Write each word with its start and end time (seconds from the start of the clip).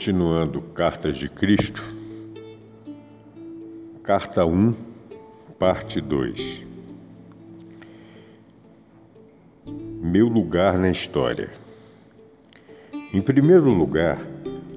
Continuando 0.00 0.62
Cartas 0.62 1.18
de 1.18 1.28
Cristo, 1.28 1.82
Carta 4.02 4.46
1, 4.46 4.74
Parte 5.58 6.00
2 6.00 6.66
Meu 10.00 10.26
lugar 10.26 10.78
na 10.78 10.90
história. 10.90 11.50
Em 13.12 13.20
primeiro 13.20 13.68
lugar, 13.68 14.18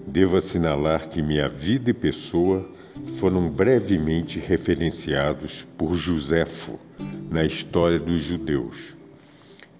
devo 0.05 0.35
assinalar 0.35 1.07
que 1.07 1.21
minha 1.21 1.47
vida 1.47 1.91
e 1.91 1.93
pessoa 1.93 2.69
foram 3.15 3.49
brevemente 3.49 4.39
referenciados 4.39 5.65
por 5.77 5.95
Joséfo 5.95 6.77
na 7.31 7.45
história 7.45 7.97
dos 7.97 8.25
judeus, 8.25 8.93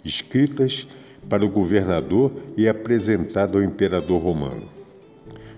escritas 0.06 0.88
para 1.28 1.44
o 1.44 1.50
governador 1.50 2.32
e 2.56 2.66
apresentado 2.66 3.58
ao 3.58 3.64
imperador 3.66 4.24
romano. 4.24 4.83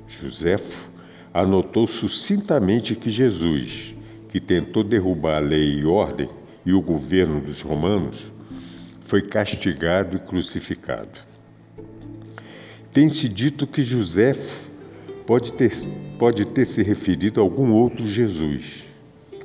Joséfo 0.07 0.89
anotou 1.33 1.87
sucintamente 1.87 2.95
que 2.95 3.09
Jesus, 3.09 3.95
que 4.29 4.39
tentou 4.39 4.83
derrubar 4.83 5.37
a 5.37 5.39
lei 5.39 5.79
e 5.79 5.85
ordem 5.85 6.29
e 6.65 6.73
o 6.73 6.81
governo 6.81 7.41
dos 7.41 7.61
romanos, 7.61 8.31
foi 9.01 9.21
castigado 9.21 10.15
e 10.15 10.19
crucificado. 10.19 11.19
Tem-se 12.91 13.27
dito 13.27 13.67
que 13.67 13.83
Joséfo 13.83 14.71
pode 15.25 15.53
ter, 15.53 15.71
pode 16.17 16.45
ter 16.45 16.65
se 16.65 16.81
referido 16.81 17.39
a 17.39 17.43
algum 17.43 17.71
outro 17.71 18.07
Jesus, 18.07 18.85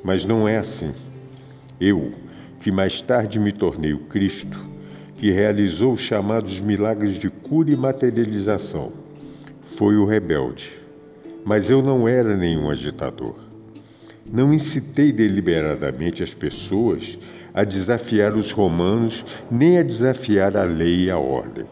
mas 0.04 0.24
não 0.24 0.46
é 0.46 0.58
assim. 0.58 0.92
Eu, 1.80 2.12
que 2.60 2.70
mais 2.70 3.00
tarde 3.00 3.40
me 3.40 3.50
tornei 3.50 3.92
o 3.92 4.04
Cristo, 4.04 4.56
que 5.16 5.30
realizou 5.30 5.94
os 5.94 6.00
chamados 6.00 6.60
milagres 6.60 7.18
de 7.18 7.28
cura 7.28 7.70
e 7.70 7.76
materialização, 7.76 8.92
foi 9.62 9.96
o 9.96 10.04
rebelde. 10.04 10.72
Mas 11.44 11.70
eu 11.70 11.82
não 11.82 12.06
era 12.06 12.36
nenhum 12.36 12.70
agitador. 12.70 13.34
Não 14.24 14.52
incitei 14.52 15.12
deliberadamente 15.12 16.22
as 16.22 16.34
pessoas 16.34 17.18
a 17.52 17.64
desafiar 17.64 18.36
os 18.36 18.52
romanos 18.52 19.24
nem 19.50 19.78
a 19.78 19.82
desafiar 19.82 20.56
a 20.56 20.64
lei 20.64 21.06
e 21.06 21.10
a 21.10 21.18
ordem. 21.18 21.64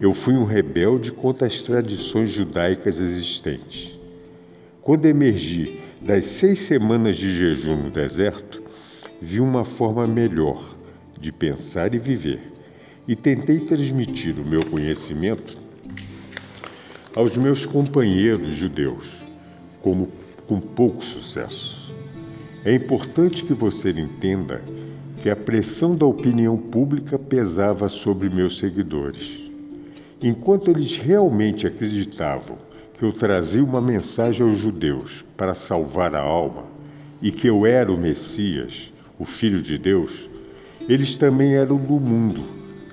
Eu 0.00 0.14
fui 0.14 0.34
um 0.34 0.44
rebelde 0.44 1.12
contra 1.12 1.46
as 1.46 1.60
tradições 1.60 2.30
judaicas 2.30 3.00
existentes. 3.00 3.98
Quando 4.80 5.04
emergi 5.04 5.78
das 6.00 6.24
seis 6.24 6.60
semanas 6.60 7.16
de 7.16 7.30
jejum 7.30 7.76
no 7.76 7.90
deserto, 7.90 8.62
vi 9.20 9.40
uma 9.40 9.64
forma 9.64 10.06
melhor 10.06 10.76
de 11.20 11.30
pensar 11.30 11.94
e 11.94 11.98
viver 11.98 12.40
e 13.06 13.16
tentei 13.16 13.60
transmitir 13.60 14.38
o 14.38 14.46
meu 14.46 14.64
conhecimento 14.64 15.58
aos 17.18 17.36
meus 17.36 17.66
companheiros 17.66 18.54
judeus, 18.54 19.26
como 19.82 20.08
com 20.46 20.60
pouco 20.60 21.02
sucesso. 21.04 21.92
É 22.64 22.72
importante 22.72 23.42
que 23.42 23.52
você 23.52 23.90
entenda 23.90 24.62
que 25.20 25.28
a 25.28 25.34
pressão 25.34 25.96
da 25.96 26.06
opinião 26.06 26.56
pública 26.56 27.18
pesava 27.18 27.88
sobre 27.88 28.30
meus 28.30 28.58
seguidores. 28.58 29.36
Enquanto 30.22 30.70
eles 30.70 30.96
realmente 30.96 31.66
acreditavam 31.66 32.56
que 32.94 33.04
eu 33.04 33.12
trazia 33.12 33.64
uma 33.64 33.80
mensagem 33.80 34.46
aos 34.46 34.60
judeus 34.60 35.24
para 35.36 35.56
salvar 35.56 36.14
a 36.14 36.20
alma 36.20 36.66
e 37.20 37.32
que 37.32 37.48
eu 37.48 37.66
era 37.66 37.90
o 37.90 37.98
Messias, 37.98 38.92
o 39.18 39.24
Filho 39.24 39.60
de 39.60 39.76
Deus, 39.76 40.30
eles 40.88 41.16
também 41.16 41.56
eram 41.56 41.78
do 41.78 41.94
mundo, 41.94 42.44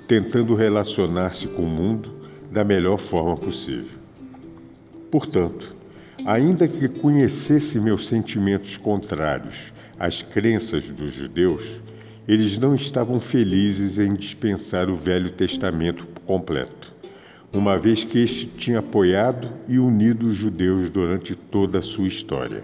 tentando 0.07 0.55
relacionar-se 0.55 1.47
com 1.49 1.61
o 1.61 1.67
mundo 1.67 2.11
da 2.51 2.63
melhor 2.63 2.97
forma 2.97 3.37
possível. 3.37 4.04
Portanto, 5.11 5.75
ainda 6.25 6.67
que 6.67 6.87
conhecesse 6.87 7.79
meus 7.79 8.07
sentimentos 8.07 8.77
contrários 8.77 9.71
às 9.99 10.21
crenças 10.21 10.91
dos 10.91 11.13
judeus, 11.13 11.81
eles 12.27 12.57
não 12.57 12.73
estavam 12.73 13.19
felizes 13.19 13.99
em 13.99 14.13
dispensar 14.13 14.89
o 14.89 14.95
Velho 14.95 15.29
Testamento 15.29 16.07
completo, 16.25 16.93
uma 17.53 17.77
vez 17.77 18.03
que 18.03 18.19
este 18.19 18.47
tinha 18.47 18.79
apoiado 18.79 19.49
e 19.67 19.77
unido 19.77 20.27
os 20.27 20.35
judeus 20.35 20.89
durante 20.89 21.35
toda 21.35 21.79
a 21.79 21.83
sua 21.83 22.07
história. 22.07 22.63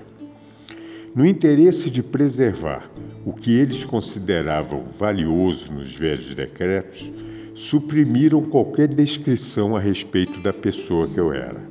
No 1.14 1.26
interesse 1.26 1.90
de 1.90 2.02
preservar 2.02 2.90
o 3.26 3.34
que 3.34 3.52
eles 3.52 3.86
consideravam 3.86 4.86
valioso 4.98 5.72
nos 5.74 5.96
velhos 5.96 6.34
decretos, 6.34 7.12
suprimiram 7.54 8.42
qualquer 8.42 8.88
descrição 8.88 9.76
a 9.76 9.80
respeito 9.80 10.40
da 10.40 10.54
pessoa 10.54 11.08
que 11.08 11.20
eu 11.20 11.32
era. 11.32 11.62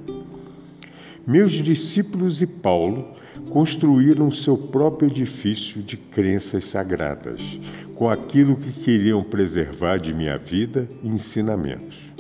Meus 1.27 1.53
discípulos 1.53 2.41
e 2.41 2.47
Paulo 2.47 3.15
construíram 3.51 4.31
seu 4.31 4.57
próprio 4.57 5.11
edifício 5.11 5.83
de 5.83 5.97
crenças 5.97 6.65
sagradas, 6.65 7.61
com 7.95 8.09
aquilo 8.09 8.57
que 8.57 8.73
queriam 8.73 9.23
preservar 9.23 9.99
de 9.99 10.15
minha 10.15 10.39
vida 10.39 10.89
e 11.03 11.09
ensinamentos. 11.09 12.11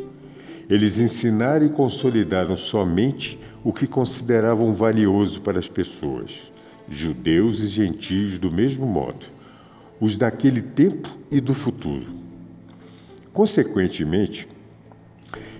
Eles 0.68 1.00
ensinaram 1.00 1.66
e 1.66 1.70
consolidaram 1.70 2.54
somente 2.56 3.38
o 3.64 3.72
que 3.72 3.86
consideravam 3.86 4.74
valioso 4.74 5.40
para 5.40 5.58
as 5.58 5.68
pessoas, 5.68 6.52
judeus 6.88 7.60
e 7.60 7.66
gentios 7.66 8.38
do 8.38 8.52
mesmo 8.52 8.86
modo, 8.86 9.26
os 9.98 10.18
daquele 10.18 10.60
tempo 10.60 11.08
e 11.30 11.40
do 11.40 11.54
futuro. 11.54 12.06
Consequentemente, 13.32 14.46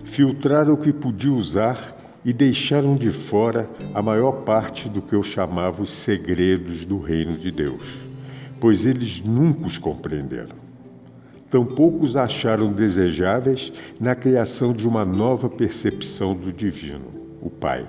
filtraram 0.04 0.74
o 0.74 0.78
que 0.78 0.92
podia 0.92 1.32
usar 1.32 1.99
e 2.24 2.32
deixaram 2.32 2.96
de 2.96 3.10
fora 3.10 3.68
a 3.94 4.02
maior 4.02 4.42
parte 4.42 4.88
do 4.88 5.00
que 5.00 5.14
eu 5.14 5.22
chamava 5.22 5.82
os 5.82 5.90
segredos 5.90 6.84
do 6.84 6.98
reino 6.98 7.36
de 7.36 7.50
Deus, 7.50 8.04
pois 8.58 8.84
eles 8.86 9.22
nunca 9.22 9.66
os 9.66 9.78
compreenderam. 9.78 10.56
Tampouco 11.48 12.04
os 12.04 12.14
acharam 12.14 12.72
desejáveis 12.72 13.72
na 13.98 14.14
criação 14.14 14.72
de 14.72 14.86
uma 14.86 15.04
nova 15.04 15.48
percepção 15.48 16.34
do 16.34 16.52
divino, 16.52 17.06
o 17.40 17.50
Pai. 17.50 17.88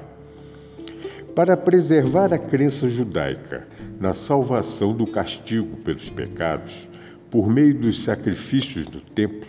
Para 1.35 1.55
preservar 1.55 2.33
a 2.33 2.37
crença 2.37 2.89
judaica 2.89 3.67
na 3.99 4.13
salvação 4.13 4.93
do 4.93 5.05
castigo 5.05 5.77
pelos 5.77 6.09
pecados, 6.09 6.89
por 7.29 7.47
meio 7.47 7.73
dos 7.73 8.03
sacrifícios 8.03 8.87
do 8.87 8.99
templo, 8.99 9.47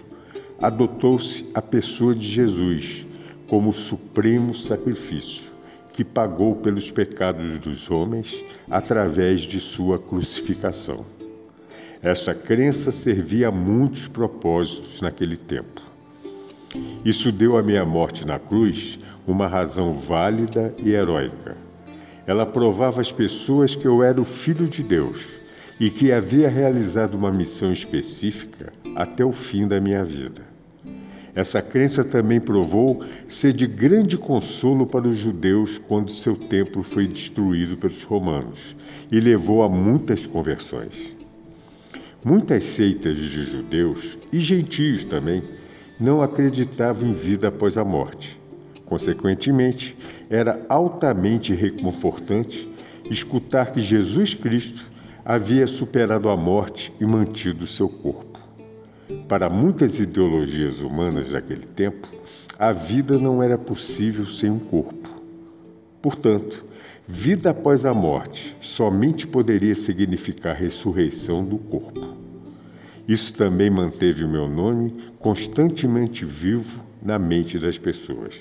adotou-se 0.61 1.51
a 1.55 1.63
pessoa 1.63 2.15
de 2.15 2.27
Jesus 2.27 3.07
como 3.53 3.71
supremo 3.71 4.55
sacrifício, 4.55 5.53
que 5.93 6.03
pagou 6.03 6.57
pelos 6.57 6.91
pecados 6.91 7.59
dos 7.59 7.91
homens 7.91 8.43
através 8.71 9.43
de 9.43 9.61
sua 9.61 9.99
crucificação. 9.99 11.05
Esta 12.03 12.35
crença 12.35 12.91
servia 12.91 13.49
a 13.49 13.51
muitos 13.51 14.09
propósitos 14.09 15.03
naquele 15.03 15.37
tempo. 15.37 15.83
Isso 17.05 17.31
deu 17.31 17.59
à 17.59 17.63
minha 17.63 17.85
morte 17.85 18.27
na 18.27 18.39
cruz 18.39 18.99
uma 19.27 19.47
razão 19.47 19.93
válida 19.93 20.75
e 20.79 20.93
heróica. 20.93 21.55
Ela 22.27 22.47
provava 22.47 23.03
às 23.03 23.13
pessoas 23.13 23.77
que 23.77 23.87
eu 23.87 24.03
era 24.03 24.19
o 24.19 24.25
Filho 24.25 24.67
de 24.67 24.83
Deus 24.83 25.39
e 25.79 25.91
que 25.91 26.11
havia 26.11 26.49
realizado 26.49 27.17
uma 27.17 27.31
missão 27.31 27.71
específica 27.71 28.73
até 28.97 29.23
o 29.23 29.31
fim 29.31 29.69
da 29.69 29.79
minha 29.79 30.03
vida. 30.03 30.52
Essa 31.35 31.63
crença 31.63 32.05
também 32.05 32.39
provou 32.39 33.03
ser 33.27 33.55
de 33.55 33.67
grande 33.67 34.19
consolo 34.19 34.87
para 34.87 35.09
os 35.09 35.17
judeus 35.17 35.79
quando 35.79 36.11
seu 36.11 36.37
templo 36.37 36.83
foi 36.83 37.09
destruído 37.09 37.77
pelos 37.77 38.05
romanos 38.05 38.77
e 39.11 39.19
levou 39.19 39.63
a 39.63 39.69
muitas 39.69 40.27
conversões. 40.27 41.15
Muitas 42.23 42.65
seitas 42.65 43.17
de 43.17 43.45
judeus 43.45 44.19
e 44.31 44.39
gentios 44.39 45.05
também 45.07 45.43
não 45.99 46.23
acreditavam 46.23 47.09
em 47.09 47.13
vida 47.13 47.49
após 47.49 47.79
a 47.79 47.85
morte. 47.85 48.39
Consequentemente, 48.85 49.97
era 50.29 50.65
altamente 50.69 51.55
reconfortante 51.55 52.69
escutar 53.11 53.73
que 53.73 53.81
Jesus 53.81 54.35
Cristo 54.35 54.85
havia 55.25 55.67
superado 55.67 56.29
a 56.29 56.37
morte 56.37 56.93
e 57.01 57.07
mantido 57.07 57.67
seu 57.67 57.89
corpo. 57.89 58.32
Para 59.29 59.49
muitas 59.49 59.99
ideologias 59.99 60.83
humanas 60.83 61.29
daquele 61.29 61.67
tempo, 61.67 62.09
a 62.59 62.73
vida 62.73 63.19
não 63.19 63.43
era 63.43 63.57
possível 63.57 64.27
sem 64.27 64.51
um 64.51 64.59
corpo. 64.59 65.09
Portanto, 66.01 66.65
vida 67.07 67.51
após 67.51 67.85
a 67.85 67.95
morte 67.95 68.57
somente 68.61 69.27
poderia 69.27 69.75
significar 69.75 70.55
ressurreição 70.55 71.45
do 71.45 71.59
corpo. 71.59 72.17
Isso 73.07 73.35
também 73.35 73.71
manteve 73.71 74.25
o 74.25 74.29
meu 74.29 74.49
nome 74.49 75.13
constantemente 75.19 76.25
vivo 76.25 76.85
na 77.03 77.19
mente 77.19 77.59
das 77.59 77.79
pessoas. 77.79 78.41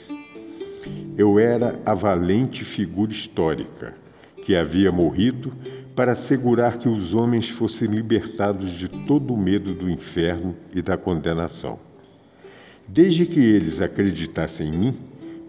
Eu 1.18 1.39
era 1.39 1.79
a 1.85 1.94
valente 1.94 2.63
figura 2.63 3.12
histórica 3.12 3.95
que 4.44 4.56
havia 4.56 4.91
morrido 4.91 5.53
para 5.96 6.14
assegurar 6.14 6.78
que 6.78 6.88
os 6.88 7.14
homens 7.14 7.50
fossem 7.50 7.90
libertados 7.90 8.72
de 8.72 8.88
todo 8.88 9.34
o 9.34 9.38
medo 9.38 9.74
do 9.74 9.90
inferno 9.90 10.56
e 10.74 10.82
da 10.82 10.98
condenação. 10.98 11.80
Desde 12.88 13.26
que 13.26 13.40
eles 13.40 13.82
acreditassem 13.82 14.68
em 14.68 14.78
mim, 14.78 14.98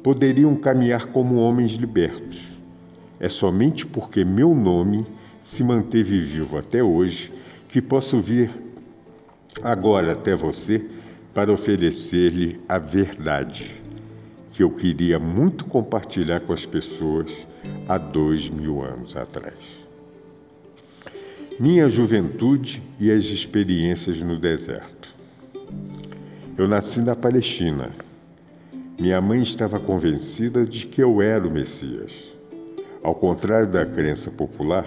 poderiam 0.03 0.55
caminhar 0.56 1.06
como 1.06 1.37
homens 1.37 1.73
libertos. 1.73 2.61
É 3.21 3.29
somente 3.29 3.87
porque 3.87 4.25
meu 4.25 4.55
nome 4.55 5.06
se 5.41 5.62
manteve 5.62 6.21
vivo 6.21 6.59
até 6.59 6.83
hoje 6.83 7.33
que 7.69 7.81
posso 7.81 8.21
vir 8.21 8.50
agora 9.62 10.12
até 10.12 10.35
você 10.35 10.85
para 11.33 11.53
oferecer-lhe 11.53 12.61
a 12.69 12.79
verdade 12.79 13.83
que 14.53 14.62
eu 14.62 14.71
queria 14.71 15.19
muito 15.19 15.65
compartilhar 15.65 16.41
com 16.41 16.53
as 16.53 16.67
pessoas 16.67 17.47
há 17.89 17.97
dois 17.97 18.50
mil 18.50 18.83
anos 18.83 19.17
atrás. 19.17 19.81
Minha 21.60 21.87
juventude 21.88 22.82
e 22.99 23.12
as 23.12 23.25
experiências 23.25 24.22
no 24.22 24.38
deserto. 24.38 25.14
Eu 26.56 26.66
nasci 26.66 27.00
na 27.00 27.14
Palestina. 27.14 27.90
Minha 28.99 29.20
mãe 29.20 29.43
estava 29.43 29.78
convencida 29.78 30.64
de 30.64 30.87
que 30.87 31.02
eu 31.02 31.20
era 31.20 31.46
o 31.46 31.50
Messias. 31.50 32.32
Ao 33.02 33.14
contrário 33.14 33.70
da 33.70 33.84
crença 33.84 34.31
popular, 34.31 34.87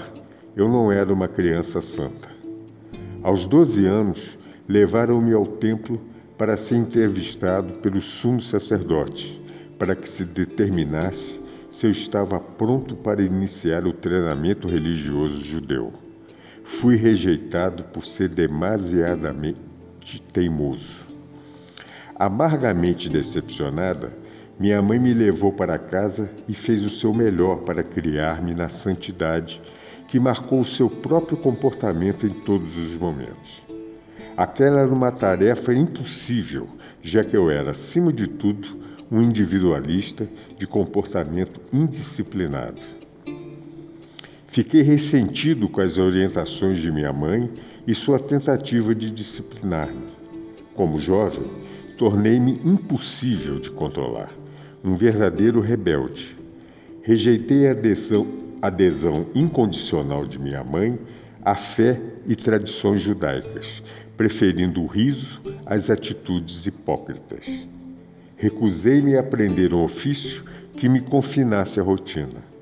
eu 0.56 0.68
não 0.68 0.92
era 0.92 1.14
uma 1.14 1.28
criança 1.28 1.82
santa. 1.82 2.30
Aos 3.22 3.46
12 3.46 3.86
anos, 3.86 4.38
levaram-me 4.68 5.34
ao 5.34 5.46
templo 5.46 6.02
para 6.36 6.58
ser 6.58 6.78
entrevistado 6.78 7.74
pelo 7.76 8.02
sumo 8.02 8.42
sacerdote, 8.42 9.40
para 9.78 9.96
que 9.96 10.10
se 10.10 10.26
determinasse 10.26 11.40
se 11.70 11.86
eu 11.86 11.92
estava 11.92 12.40
pronto 12.40 12.96
para 12.96 13.22
iniciar 13.22 13.86
o 13.86 13.94
treinamento 13.94 14.68
religioso 14.68 15.44
judeu. 15.44 16.05
Fui 16.68 16.96
rejeitado 16.96 17.84
por 17.84 18.04
ser 18.04 18.28
demasiadamente 18.28 19.62
teimoso. 20.34 21.06
Amargamente 22.16 23.08
decepcionada, 23.08 24.12
minha 24.60 24.82
mãe 24.82 24.98
me 24.98 25.14
levou 25.14 25.54
para 25.54 25.78
casa 25.78 26.28
e 26.48 26.56
fez 26.56 26.84
o 26.84 26.90
seu 26.90 27.14
melhor 27.14 27.58
para 27.58 27.84
criar-me 27.84 28.56
na 28.56 28.68
santidade 28.68 29.62
que 30.08 30.20
marcou 30.20 30.60
o 30.60 30.66
seu 30.66 30.90
próprio 30.90 31.38
comportamento 31.38 32.26
em 32.26 32.32
todos 32.32 32.76
os 32.78 32.98
momentos. 32.98 33.64
Aquela 34.36 34.80
era 34.80 34.92
uma 34.92 35.12
tarefa 35.12 35.72
impossível, 35.72 36.68
já 37.02 37.24
que 37.24 37.38
eu 37.38 37.52
era, 37.52 37.70
acima 37.70 38.12
de 38.12 38.26
tudo, 38.26 38.68
um 39.12 39.22
individualista 39.22 40.28
de 40.58 40.66
comportamento 40.66 41.62
indisciplinado. 41.72 42.95
Fiquei 44.56 44.84
ressentido 44.84 45.68
com 45.68 45.82
as 45.82 45.98
orientações 45.98 46.80
de 46.80 46.90
minha 46.90 47.12
mãe 47.12 47.52
e 47.86 47.94
sua 47.94 48.18
tentativa 48.18 48.96
de 48.96 49.12
disciplinar-me. 49.12 50.08
Como 50.74 50.98
jovem, 50.98 51.44
tornei-me 51.98 52.54
impossível 52.64 53.60
de 53.60 53.70
controlar, 53.70 54.32
um 54.82 54.96
verdadeiro 54.96 55.60
rebelde. 55.60 56.38
Rejeitei 57.02 57.68
a 57.68 57.72
adesão, 57.72 58.26
adesão 58.62 59.26
incondicional 59.36 60.26
de 60.26 60.40
minha 60.40 60.64
mãe 60.64 60.98
à 61.44 61.54
fé 61.54 62.00
e 62.26 62.34
tradições 62.34 63.02
judaicas, 63.02 63.84
preferindo 64.16 64.82
o 64.82 64.88
riso 64.88 65.42
às 65.66 65.90
atitudes 65.90 66.66
hipócritas. 66.66 67.68
Recusei-me 68.38 69.18
a 69.18 69.20
aprender 69.20 69.74
um 69.74 69.84
ofício 69.84 70.46
que 70.78 70.88
me 70.88 71.02
confinasse 71.02 71.78
à 71.78 71.84
rotina. 71.84 72.55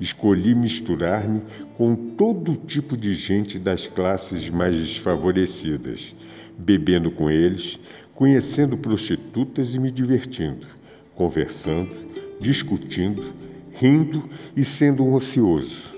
Escolhi 0.00 0.54
misturar-me 0.54 1.42
com 1.76 1.94
todo 1.94 2.56
tipo 2.56 2.96
de 2.96 3.14
gente 3.14 3.58
das 3.58 3.86
classes 3.86 4.50
mais 4.50 4.76
desfavorecidas, 4.76 6.14
bebendo 6.58 7.10
com 7.10 7.30
eles, 7.30 7.78
conhecendo 8.14 8.76
prostitutas 8.76 9.74
e 9.74 9.78
me 9.78 9.90
divertindo, 9.90 10.66
conversando, 11.14 11.94
discutindo, 12.40 13.32
rindo 13.72 14.28
e 14.56 14.64
sendo 14.64 15.04
um 15.04 15.14
ocioso. 15.14 15.94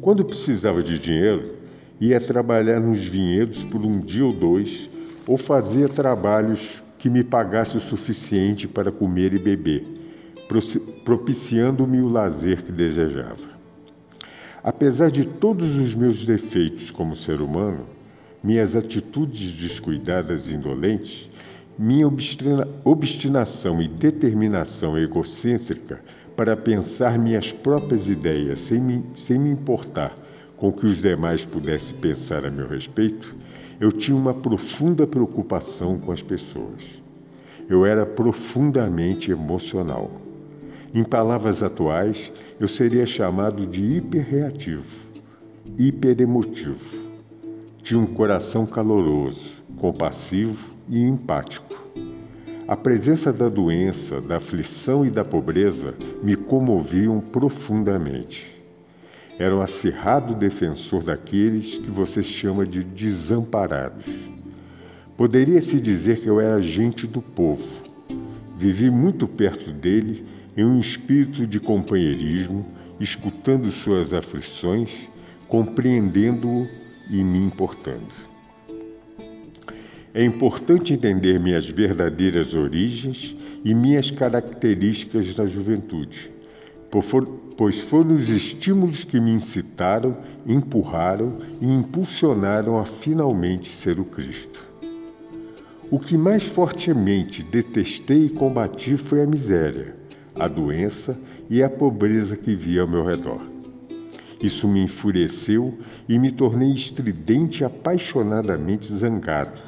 Quando 0.00 0.24
precisava 0.24 0.82
de 0.82 0.98
dinheiro, 0.98 1.56
ia 2.00 2.20
trabalhar 2.20 2.80
nos 2.80 3.04
vinhedos 3.04 3.64
por 3.64 3.80
um 3.84 4.00
dia 4.00 4.24
ou 4.24 4.32
dois, 4.32 4.90
ou 5.26 5.36
fazia 5.36 5.88
trabalhos 5.88 6.82
que 6.98 7.08
me 7.08 7.22
pagasse 7.22 7.76
o 7.76 7.80
suficiente 7.80 8.66
para 8.66 8.90
comer 8.90 9.32
e 9.32 9.38
beber, 9.38 9.84
propiciando-me 11.04 12.00
o 12.00 12.08
lazer 12.08 12.62
que 12.62 12.72
desejava. 12.72 13.52
Apesar 14.62 15.10
de 15.10 15.24
todos 15.24 15.78
os 15.78 15.94
meus 15.94 16.24
defeitos 16.24 16.90
como 16.90 17.16
ser 17.16 17.40
humano, 17.40 17.86
minhas 18.42 18.76
atitudes 18.76 19.52
descuidadas 19.52 20.48
e 20.48 20.54
indolentes, 20.54 21.28
minha 21.78 22.06
obstina 22.06 22.68
obstinação 22.84 23.80
e 23.80 23.88
determinação 23.88 24.98
egocêntrica 24.98 26.00
para 26.36 26.56
pensar 26.56 27.18
minhas 27.18 27.52
próprias 27.52 28.08
ideias 28.08 28.60
sem 28.60 28.80
me, 28.80 29.04
sem 29.16 29.38
me 29.38 29.50
importar 29.50 30.16
com 30.56 30.72
que 30.72 30.86
os 30.86 31.02
demais 31.02 31.44
pudessem 31.44 31.96
pensar 31.96 32.46
a 32.46 32.50
meu 32.50 32.68
respeito, 32.68 33.34
eu 33.80 33.90
tinha 33.90 34.16
uma 34.16 34.32
profunda 34.32 35.08
preocupação 35.08 35.98
com 35.98 36.12
as 36.12 36.22
pessoas. 36.22 37.02
Eu 37.68 37.84
era 37.84 38.06
profundamente 38.06 39.32
emocional. 39.32 40.08
Em 40.94 41.02
palavras 41.02 41.62
atuais, 41.62 42.30
eu 42.60 42.68
seria 42.68 43.06
chamado 43.06 43.66
de 43.66 43.96
hiperreativo, 43.96 44.84
hiperemotivo. 45.78 47.10
Tinha 47.82 47.98
um 47.98 48.04
coração 48.04 48.66
caloroso, 48.66 49.62
compassivo 49.78 50.74
e 50.86 51.02
empático. 51.02 51.82
A 52.68 52.76
presença 52.76 53.32
da 53.32 53.48
doença, 53.48 54.20
da 54.20 54.36
aflição 54.36 55.02
e 55.02 55.10
da 55.10 55.24
pobreza 55.24 55.94
me 56.22 56.36
comoviam 56.36 57.20
profundamente. 57.20 58.62
Era 59.38 59.56
um 59.56 59.62
acirrado 59.62 60.34
defensor 60.34 61.02
daqueles 61.02 61.78
que 61.78 61.90
você 61.90 62.22
chama 62.22 62.66
de 62.66 62.84
desamparados. 62.84 64.30
Poderia-se 65.16 65.80
dizer 65.80 66.20
que 66.20 66.28
eu 66.28 66.38
era 66.38 66.56
agente 66.56 67.06
do 67.06 67.22
povo. 67.22 67.82
Vivi 68.58 68.90
muito 68.90 69.26
perto 69.26 69.72
dele 69.72 70.31
em 70.56 70.64
um 70.64 70.78
espírito 70.78 71.46
de 71.46 71.58
companheirismo, 71.60 72.66
escutando 73.00 73.70
suas 73.70 74.12
aflições, 74.12 75.08
compreendendo-o 75.48 76.68
e 77.10 77.22
me 77.22 77.38
importando. 77.38 78.32
É 80.14 80.24
importante 80.24 80.92
entender 80.92 81.40
minhas 81.40 81.68
verdadeiras 81.68 82.54
origens 82.54 83.34
e 83.64 83.74
minhas 83.74 84.10
características 84.10 85.34
na 85.36 85.46
juventude 85.46 86.32
pois 87.56 87.80
foram 87.80 88.14
os 88.14 88.28
estímulos 88.28 89.02
que 89.02 89.18
me 89.18 89.30
incitaram, 89.30 90.18
empurraram 90.46 91.38
e 91.58 91.66
impulsionaram 91.66 92.78
a 92.78 92.84
finalmente 92.84 93.70
ser 93.70 93.98
o 93.98 94.04
Cristo. 94.04 94.60
O 95.90 95.98
que 95.98 96.18
mais 96.18 96.44
fortemente 96.44 97.42
detestei 97.42 98.26
e 98.26 98.30
combati 98.30 98.98
foi 98.98 99.22
a 99.22 99.26
miséria, 99.26 99.96
a 100.34 100.48
doença 100.48 101.18
e 101.48 101.62
a 101.62 101.68
pobreza 101.68 102.36
que 102.36 102.54
via 102.54 102.82
ao 102.82 102.88
meu 102.88 103.04
redor. 103.04 103.40
Isso 104.40 104.66
me 104.66 104.80
enfureceu 104.80 105.78
e 106.08 106.18
me 106.18 106.30
tornei 106.30 106.70
estridente 106.70 107.62
e 107.62 107.64
apaixonadamente 107.64 108.92
zangado 108.92 109.60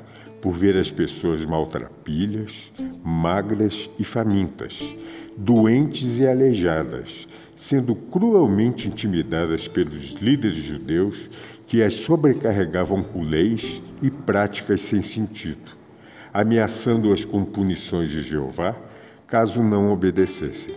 por 0.42 0.52
ver 0.52 0.76
as 0.76 0.90
pessoas 0.90 1.44
maltrapilhas, 1.44 2.72
magras 3.02 3.88
e 3.98 4.04
famintas, 4.04 4.94
doentes 5.36 6.18
e 6.18 6.26
aleijadas, 6.26 7.26
sendo 7.54 7.94
cruelmente 7.94 8.88
intimidadas 8.88 9.68
pelos 9.68 10.12
líderes 10.14 10.58
judeus 10.58 11.30
que 11.66 11.82
as 11.82 11.94
sobrecarregavam 11.94 13.02
com 13.02 13.22
leis 13.22 13.80
e 14.02 14.10
práticas 14.10 14.80
sem 14.80 15.00
sentido, 15.00 15.70
ameaçando-as 16.32 17.24
com 17.24 17.44
punições 17.44 18.10
de 18.10 18.20
Jeová 18.20 18.76
caso 19.34 19.64
não 19.64 19.90
obedecessem. 19.90 20.76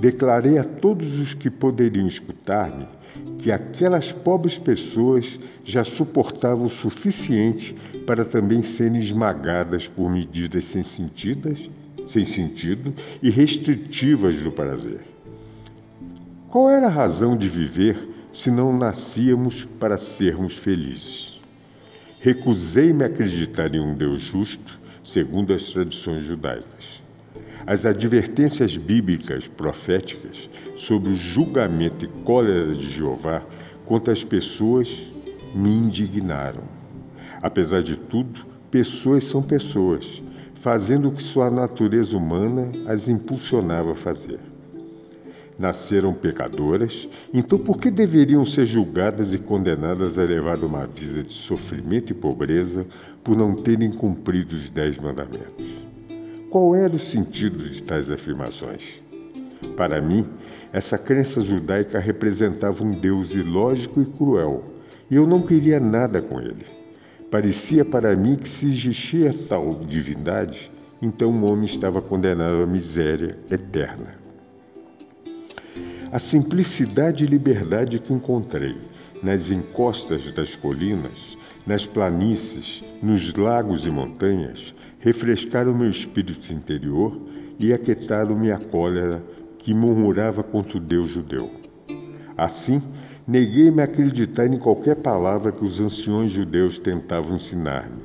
Declarei 0.00 0.56
a 0.56 0.64
todos 0.64 1.18
os 1.18 1.34
que 1.34 1.50
poderiam 1.50 2.06
escutar-me 2.06 2.88
que 3.36 3.52
aquelas 3.52 4.10
pobres 4.10 4.58
pessoas 4.58 5.38
já 5.62 5.84
suportavam 5.84 6.64
o 6.64 6.70
suficiente 6.70 7.74
para 8.06 8.24
também 8.24 8.62
serem 8.62 8.98
esmagadas 8.98 9.86
por 9.86 10.10
medidas 10.10 10.64
sem 10.64 10.82
sentidas 10.82 11.68
sem 12.06 12.24
sentido 12.24 12.94
e 13.22 13.28
restritivas 13.28 14.42
do 14.42 14.50
prazer. 14.50 15.02
Qual 16.48 16.70
era 16.70 16.86
a 16.86 16.90
razão 16.90 17.36
de 17.36 17.50
viver 17.50 17.98
se 18.32 18.50
não 18.50 18.74
nascíamos 18.74 19.66
para 19.78 19.98
sermos 19.98 20.56
felizes? 20.56 21.38
Recusei-me 22.18 23.04
a 23.04 23.08
acreditar 23.08 23.74
em 23.74 23.80
um 23.80 23.94
Deus 23.94 24.22
justo, 24.22 24.80
segundo 25.04 25.52
as 25.52 25.64
tradições 25.64 26.24
judaicas. 26.24 27.01
As 27.64 27.86
advertências 27.86 28.76
bíblicas 28.76 29.46
proféticas 29.46 30.50
sobre 30.74 31.10
o 31.10 31.16
julgamento 31.16 32.04
e 32.04 32.08
cólera 32.08 32.74
de 32.74 32.90
Jeová 32.90 33.42
contra 33.86 34.12
as 34.12 34.24
pessoas 34.24 35.06
me 35.54 35.70
indignaram. 35.70 36.64
Apesar 37.40 37.80
de 37.82 37.96
tudo, 37.96 38.44
pessoas 38.68 39.24
são 39.24 39.40
pessoas, 39.40 40.20
fazendo 40.54 41.08
o 41.08 41.12
que 41.12 41.22
sua 41.22 41.50
natureza 41.50 42.16
humana 42.16 42.72
as 42.86 43.08
impulsionava 43.08 43.92
a 43.92 43.96
fazer. 43.96 44.40
Nasceram 45.56 46.12
pecadoras, 46.12 47.08
então 47.32 47.58
por 47.58 47.78
que 47.78 47.92
deveriam 47.92 48.44
ser 48.44 48.66
julgadas 48.66 49.34
e 49.34 49.38
condenadas 49.38 50.18
a 50.18 50.24
levar 50.24 50.58
uma 50.64 50.84
vida 50.84 51.22
de 51.22 51.32
sofrimento 51.32 52.10
e 52.10 52.14
pobreza 52.14 52.84
por 53.22 53.36
não 53.36 53.54
terem 53.54 53.92
cumprido 53.92 54.56
os 54.56 54.68
dez 54.68 54.98
mandamentos? 54.98 55.91
Qual 56.52 56.76
era 56.76 56.94
o 56.94 56.98
sentido 56.98 57.66
de 57.66 57.82
tais 57.82 58.10
afirmações? 58.10 59.00
Para 59.74 60.02
mim, 60.02 60.28
essa 60.70 60.98
crença 60.98 61.40
judaica 61.40 61.98
representava 61.98 62.84
um 62.84 62.90
Deus 62.90 63.34
ilógico 63.34 64.02
e 64.02 64.04
cruel, 64.04 64.62
e 65.10 65.16
eu 65.16 65.26
não 65.26 65.40
queria 65.40 65.80
nada 65.80 66.20
com 66.20 66.38
ele. 66.38 66.66
Parecia 67.30 67.86
para 67.86 68.14
mim 68.14 68.36
que 68.36 68.46
se 68.46 68.66
existia 68.66 69.34
tal 69.48 69.76
divindade, 69.76 70.70
então 71.00 71.30
o 71.30 71.44
homem 71.46 71.64
estava 71.64 72.02
condenado 72.02 72.62
à 72.62 72.66
miséria 72.66 73.38
eterna. 73.50 74.14
A 76.12 76.18
simplicidade 76.18 77.24
e 77.24 77.26
liberdade 77.26 77.98
que 77.98 78.12
encontrei 78.12 78.76
nas 79.22 79.50
encostas 79.50 80.30
das 80.32 80.54
colinas, 80.54 81.38
nas 81.66 81.86
planícies, 81.86 82.84
nos 83.02 83.32
lagos 83.32 83.86
e 83.86 83.90
montanhas, 83.90 84.74
refrescaram 85.02 85.74
meu 85.74 85.90
espírito 85.90 86.54
interior 86.54 87.20
e 87.58 87.72
aquietaram 87.72 88.38
minha 88.38 88.56
cólera 88.56 89.22
que 89.58 89.74
murmurava 89.74 90.44
contra 90.44 90.78
o 90.78 90.80
Deus 90.80 91.08
judeu. 91.08 91.50
Assim, 92.36 92.80
neguei-me 93.26 93.82
a 93.82 93.84
acreditar 93.84 94.46
em 94.46 94.58
qualquer 94.58 94.96
palavra 94.96 95.50
que 95.50 95.64
os 95.64 95.80
anciões 95.80 96.30
judeus 96.30 96.78
tentavam 96.78 97.34
ensinar-me. 97.34 98.00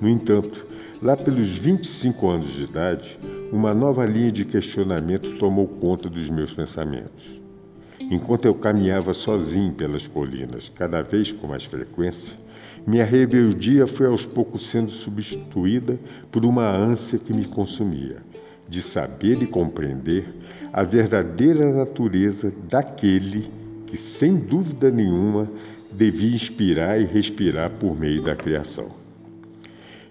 No 0.00 0.08
entanto, 0.08 0.66
lá 1.00 1.16
pelos 1.16 1.56
25 1.56 2.28
anos 2.28 2.52
de 2.52 2.64
idade, 2.64 3.18
uma 3.52 3.72
nova 3.72 4.04
linha 4.04 4.32
de 4.32 4.44
questionamento 4.44 5.38
tomou 5.38 5.68
conta 5.68 6.10
dos 6.10 6.28
meus 6.28 6.52
pensamentos. 6.52 7.40
Enquanto 8.00 8.46
eu 8.46 8.54
caminhava 8.54 9.14
sozinho 9.14 9.72
pelas 9.72 10.08
colinas, 10.08 10.70
cada 10.74 11.02
vez 11.02 11.30
com 11.30 11.46
mais 11.46 11.64
frequência, 11.64 12.36
minha 12.86 13.04
rebeldia 13.04 13.86
foi 13.86 14.06
aos 14.06 14.24
poucos 14.24 14.68
sendo 14.68 14.90
substituída 14.90 15.98
por 16.30 16.44
uma 16.44 16.70
ânsia 16.70 17.18
que 17.18 17.32
me 17.32 17.44
consumia 17.44 18.18
de 18.68 18.80
saber 18.82 19.42
e 19.42 19.46
compreender 19.46 20.24
a 20.72 20.82
verdadeira 20.82 21.72
natureza 21.72 22.52
daquele 22.68 23.50
que, 23.86 23.96
sem 23.96 24.36
dúvida 24.36 24.90
nenhuma, 24.90 25.50
devia 25.92 26.34
inspirar 26.34 27.00
e 27.00 27.04
respirar 27.04 27.70
por 27.70 27.98
meio 27.98 28.22
da 28.22 28.34
criação. 28.34 28.90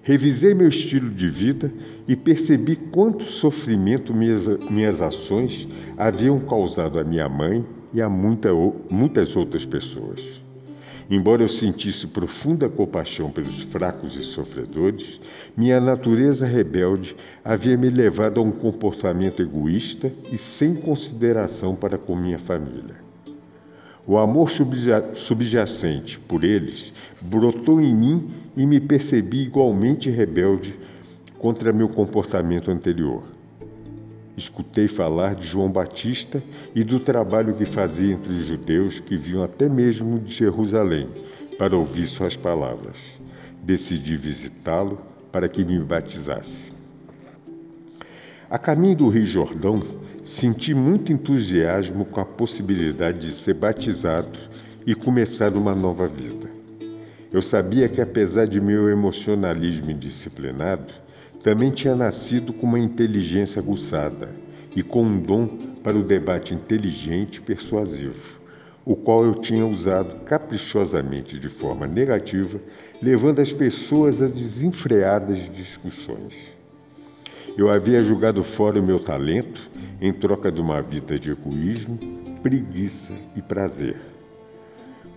Revisei 0.01 0.53
meu 0.53 0.67
estilo 0.67 1.09
de 1.09 1.29
vida 1.29 1.71
e 2.07 2.15
percebi 2.15 2.75
quanto 2.75 3.23
sofrimento 3.23 4.13
minhas, 4.13 4.47
minhas 4.69 5.01
ações 5.01 5.67
haviam 5.97 6.39
causado 6.39 6.99
a 6.99 7.03
minha 7.03 7.27
mãe 7.27 7.65
e 7.93 8.01
a 8.01 8.07
muita, 8.07 8.49
muitas 8.89 9.35
outras 9.35 9.65
pessoas. 9.65 10.44
Embora 11.09 11.43
eu 11.43 11.47
sentisse 11.47 12.07
profunda 12.07 12.67
compaixão 12.67 13.29
pelos 13.29 13.61
fracos 13.61 14.15
e 14.15 14.23
sofredores, 14.23 15.19
minha 15.55 15.79
natureza 15.79 16.47
rebelde 16.47 17.15
havia 17.43 17.77
me 17.77 17.89
levado 17.89 18.39
a 18.39 18.43
um 18.43 18.51
comportamento 18.51 19.41
egoísta 19.41 20.11
e 20.31 20.37
sem 20.37 20.75
consideração 20.75 21.75
para 21.75 21.97
com 21.97 22.15
minha 22.15 22.39
família. 22.39 23.05
O 24.07 24.17
amor 24.17 24.49
subjacente 25.13 26.19
por 26.19 26.43
eles 26.43 26.93
brotou 27.21 27.81
em 27.81 27.95
mim 27.95 28.31
e 28.57 28.65
me 28.65 28.79
percebi 28.79 29.43
igualmente 29.43 30.09
rebelde 30.09 30.79
contra 31.37 31.73
meu 31.73 31.89
comportamento 31.89 32.71
anterior. 32.71 33.23
Escutei 34.37 34.87
falar 34.87 35.35
de 35.35 35.47
João 35.47 35.71
Batista 35.71 36.43
e 36.73 36.83
do 36.83 36.99
trabalho 36.99 37.53
que 37.53 37.65
fazia 37.65 38.13
entre 38.13 38.33
os 38.33 38.45
judeus 38.45 38.99
que 38.99 39.15
vinham 39.15 39.43
até 39.43 39.69
mesmo 39.69 40.19
de 40.19 40.33
Jerusalém 40.33 41.07
para 41.57 41.77
ouvir 41.77 42.05
suas 42.05 42.35
palavras. 42.35 42.97
Decidi 43.63 44.17
visitá-lo 44.17 44.99
para 45.31 45.47
que 45.47 45.63
me 45.63 45.79
batizasse. 45.79 46.73
A 48.49 48.59
caminho 48.59 48.95
do 48.95 49.09
Rio 49.09 49.25
Jordão, 49.25 49.79
senti 50.21 50.73
muito 50.73 51.13
entusiasmo 51.13 52.03
com 52.03 52.19
a 52.19 52.25
possibilidade 52.25 53.19
de 53.19 53.31
ser 53.31 53.53
batizado 53.53 54.39
e 54.85 54.95
começar 54.95 55.53
uma 55.53 55.75
nova 55.75 56.07
vida. 56.07 56.49
Eu 57.31 57.41
sabia 57.41 57.87
que, 57.89 58.01
apesar 58.01 58.47
de 58.47 58.61
meu 58.61 58.89
emocionalismo 58.89 59.91
indisciplinado, 59.91 60.93
também 61.45 61.69
tinha 61.69 61.95
nascido 61.95 62.51
com 62.51 62.65
uma 62.65 62.79
inteligência 62.79 63.59
aguçada 63.59 64.31
e 64.75 64.81
com 64.81 65.03
um 65.03 65.21
dom 65.21 65.45
para 65.83 65.95
o 65.95 66.01
debate 66.01 66.55
inteligente 66.55 67.35
e 67.35 67.41
persuasivo, 67.41 68.39
o 68.83 68.95
qual 68.95 69.23
eu 69.23 69.35
tinha 69.35 69.63
usado 69.63 70.21
caprichosamente 70.21 71.37
de 71.37 71.47
forma 71.47 71.85
negativa, 71.85 72.59
levando 72.99 73.41
as 73.41 73.53
pessoas 73.53 74.23
a 74.23 74.25
desenfreadas 74.25 75.47
discussões. 75.47 76.33
Eu 77.55 77.69
havia 77.69 78.01
jogado 78.01 78.43
fora 78.43 78.79
o 78.79 78.83
meu 78.83 78.97
talento 78.97 79.69
em 80.01 80.11
troca 80.11 80.51
de 80.51 80.59
uma 80.59 80.81
vida 80.81 81.19
de 81.19 81.29
egoísmo, 81.29 81.99
preguiça 82.41 83.13
e 83.35 83.41
prazer. 83.43 83.97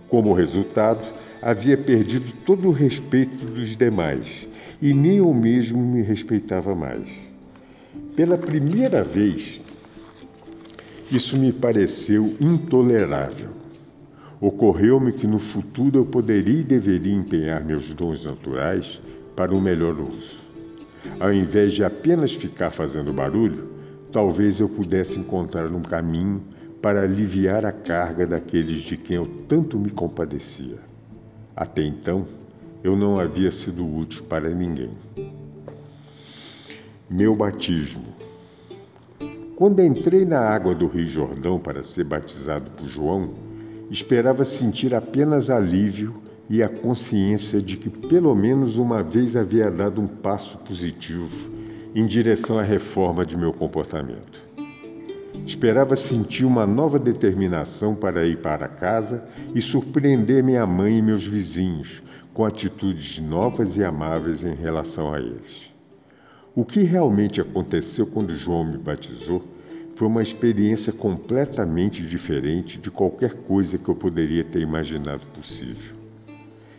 Como 0.07 0.31
resultado, 0.33 1.03
havia 1.41 1.77
perdido 1.77 2.33
todo 2.45 2.67
o 2.67 2.71
respeito 2.71 3.45
dos 3.45 3.77
demais 3.77 4.47
e 4.81 4.93
nem 4.93 5.17
eu 5.17 5.33
mesmo 5.33 5.79
me 5.79 6.01
respeitava 6.01 6.75
mais. 6.75 7.09
Pela 8.15 8.37
primeira 8.37 9.03
vez, 9.03 9.61
isso 11.11 11.37
me 11.37 11.51
pareceu 11.51 12.35
intolerável. 12.39 13.49
Ocorreu-me 14.41 15.11
que 15.11 15.27
no 15.27 15.39
futuro 15.39 15.99
eu 15.99 16.05
poderia 16.05 16.59
e 16.59 16.63
deveria 16.63 17.13
empenhar 17.13 17.63
meus 17.63 17.93
dons 17.93 18.25
naturais 18.25 19.01
para 19.35 19.53
um 19.53 19.59
melhor 19.59 19.99
uso. 19.99 20.41
Ao 21.19 21.33
invés 21.33 21.73
de 21.73 21.83
apenas 21.83 22.33
ficar 22.33 22.71
fazendo 22.71 23.13
barulho, 23.13 23.69
talvez 24.11 24.59
eu 24.59 24.67
pudesse 24.67 25.19
encontrar 25.19 25.71
um 25.71 25.81
caminho 25.81 26.43
para 26.81 27.03
aliviar 27.03 27.65
a 27.65 27.71
carga 27.71 28.25
daqueles 28.25 28.81
de 28.81 28.97
quem 28.97 29.17
eu 29.17 29.27
tanto 29.47 29.77
me 29.77 29.91
compadecia. 29.91 30.88
Até 31.59 31.83
então, 31.83 32.25
eu 32.81 32.95
não 32.95 33.19
havia 33.19 33.51
sido 33.51 33.85
útil 33.85 34.23
para 34.23 34.49
ninguém. 34.49 34.91
Meu 37.09 37.35
batismo. 37.35 38.05
Quando 39.57 39.81
entrei 39.81 40.23
na 40.23 40.39
água 40.39 40.73
do 40.73 40.87
Rio 40.87 41.09
Jordão 41.09 41.59
para 41.59 41.83
ser 41.83 42.05
batizado 42.05 42.71
por 42.71 42.87
João, 42.87 43.31
esperava 43.91 44.45
sentir 44.45 44.95
apenas 44.95 45.49
alívio 45.49 46.21
e 46.49 46.63
a 46.63 46.69
consciência 46.69 47.61
de 47.61 47.75
que 47.75 47.89
pelo 47.89 48.33
menos 48.33 48.77
uma 48.77 49.03
vez 49.03 49.35
havia 49.35 49.69
dado 49.69 49.99
um 49.99 50.07
passo 50.07 50.59
positivo 50.59 51.51
em 51.93 52.05
direção 52.05 52.57
à 52.57 52.63
reforma 52.63 53.25
de 53.25 53.35
meu 53.35 53.51
comportamento. 53.51 54.48
Esperava 55.45 55.95
sentir 55.95 56.45
uma 56.45 56.65
nova 56.65 56.97
determinação 56.97 57.95
para 57.95 58.25
ir 58.25 58.37
para 58.37 58.67
casa 58.67 59.23
e 59.53 59.61
surpreender 59.61 60.43
minha 60.43 60.65
mãe 60.65 60.97
e 60.97 61.01
meus 61.01 61.27
vizinhos 61.27 62.01
com 62.33 62.45
atitudes 62.45 63.19
novas 63.19 63.77
e 63.77 63.83
amáveis 63.83 64.43
em 64.43 64.53
relação 64.53 65.13
a 65.13 65.19
eles. 65.19 65.71
O 66.55 66.65
que 66.65 66.81
realmente 66.81 67.41
aconteceu 67.41 68.07
quando 68.07 68.35
João 68.35 68.63
me 68.63 68.77
batizou 68.77 69.43
foi 69.95 70.07
uma 70.07 70.21
experiência 70.21 70.93
completamente 70.93 72.05
diferente 72.05 72.79
de 72.79 72.89
qualquer 72.89 73.33
coisa 73.33 73.77
que 73.77 73.89
eu 73.89 73.95
poderia 73.95 74.43
ter 74.43 74.61
imaginado 74.61 75.25
possível. 75.27 75.95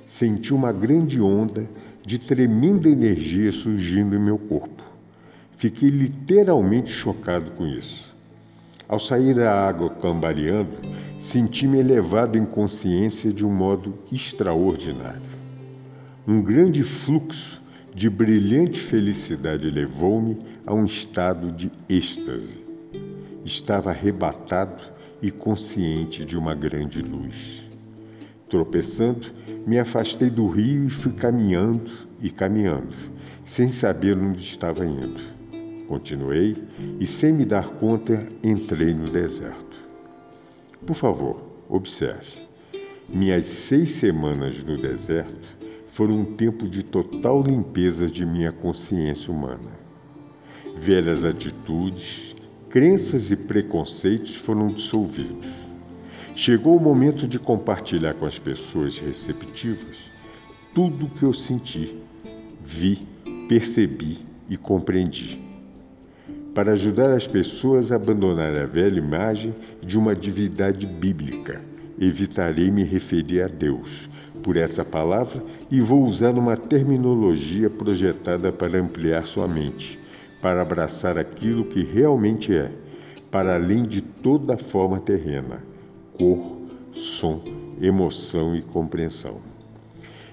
Senti 0.06 0.54
uma 0.54 0.72
grande 0.72 1.20
onda 1.20 1.68
de 2.04 2.18
tremenda 2.18 2.88
energia 2.88 3.52
surgindo 3.52 4.16
em 4.16 4.18
meu 4.18 4.38
corpo. 4.38 4.82
Fiquei 5.56 5.90
literalmente 5.90 6.90
chocado 6.90 7.50
com 7.50 7.66
isso. 7.66 8.09
Ao 8.90 8.98
sair 8.98 9.36
da 9.36 9.52
água 9.52 9.88
cambaleando, 9.88 10.76
senti-me 11.16 11.78
elevado 11.78 12.36
em 12.36 12.44
consciência 12.44 13.32
de 13.32 13.46
um 13.46 13.54
modo 13.54 13.94
extraordinário. 14.10 15.22
Um 16.26 16.42
grande 16.42 16.82
fluxo 16.82 17.62
de 17.94 18.10
brilhante 18.10 18.80
felicidade 18.80 19.70
levou-me 19.70 20.38
a 20.66 20.74
um 20.74 20.84
estado 20.84 21.52
de 21.52 21.70
êxtase. 21.88 22.66
Estava 23.44 23.90
arrebatado 23.90 24.82
e 25.22 25.30
consciente 25.30 26.24
de 26.24 26.36
uma 26.36 26.52
grande 26.52 27.00
luz. 27.00 27.70
Tropeçando, 28.48 29.28
me 29.64 29.78
afastei 29.78 30.28
do 30.28 30.48
rio 30.48 30.88
e 30.88 30.90
fui 30.90 31.12
caminhando 31.12 31.92
e 32.20 32.28
caminhando, 32.28 32.96
sem 33.44 33.70
saber 33.70 34.18
onde 34.18 34.42
estava 34.42 34.84
indo. 34.84 35.39
Continuei 35.90 36.56
e, 37.00 37.04
sem 37.04 37.32
me 37.32 37.44
dar 37.44 37.68
conta, 37.68 38.24
entrei 38.44 38.94
no 38.94 39.10
deserto. 39.10 39.76
Por 40.86 40.94
favor, 40.94 41.42
observe. 41.68 42.46
Minhas 43.08 43.44
seis 43.46 43.90
semanas 43.90 44.62
no 44.62 44.80
deserto 44.80 45.58
foram 45.88 46.20
um 46.20 46.36
tempo 46.36 46.68
de 46.68 46.84
total 46.84 47.42
limpeza 47.42 48.06
de 48.06 48.24
minha 48.24 48.52
consciência 48.52 49.32
humana. 49.34 49.72
Velhas 50.76 51.24
atitudes, 51.24 52.36
crenças 52.68 53.32
e 53.32 53.36
preconceitos 53.36 54.36
foram 54.36 54.68
dissolvidos. 54.68 55.48
Chegou 56.36 56.76
o 56.76 56.80
momento 56.80 57.26
de 57.26 57.40
compartilhar 57.40 58.14
com 58.14 58.26
as 58.26 58.38
pessoas 58.38 58.96
receptivas 58.96 60.08
tudo 60.72 61.06
o 61.06 61.10
que 61.10 61.24
eu 61.24 61.32
senti, 61.32 62.00
vi, 62.62 63.08
percebi 63.48 64.18
e 64.48 64.56
compreendi. 64.56 65.49
Para 66.54 66.72
ajudar 66.72 67.10
as 67.12 67.28
pessoas 67.28 67.92
a 67.92 67.96
abandonar 67.96 68.56
a 68.56 68.66
velha 68.66 68.98
imagem 68.98 69.54
de 69.80 69.96
uma 69.96 70.16
divindade 70.16 70.84
bíblica, 70.84 71.60
evitarei 71.98 72.72
me 72.72 72.82
referir 72.82 73.42
a 73.42 73.46
Deus 73.46 74.10
por 74.42 74.56
essa 74.56 74.84
palavra 74.84 75.40
e 75.70 75.80
vou 75.80 76.04
usar 76.04 76.32
uma 76.32 76.56
terminologia 76.56 77.70
projetada 77.70 78.50
para 78.50 78.80
ampliar 78.80 79.24
sua 79.26 79.46
mente, 79.46 79.96
para 80.42 80.62
abraçar 80.62 81.16
aquilo 81.16 81.64
que 81.64 81.84
realmente 81.84 82.56
é, 82.56 82.72
para 83.30 83.54
além 83.54 83.84
de 83.84 84.00
toda 84.00 84.56
forma 84.56 84.98
terrena, 84.98 85.62
cor, 86.18 86.58
som, 86.92 87.44
emoção 87.80 88.56
e 88.56 88.62
compreensão. 88.62 89.38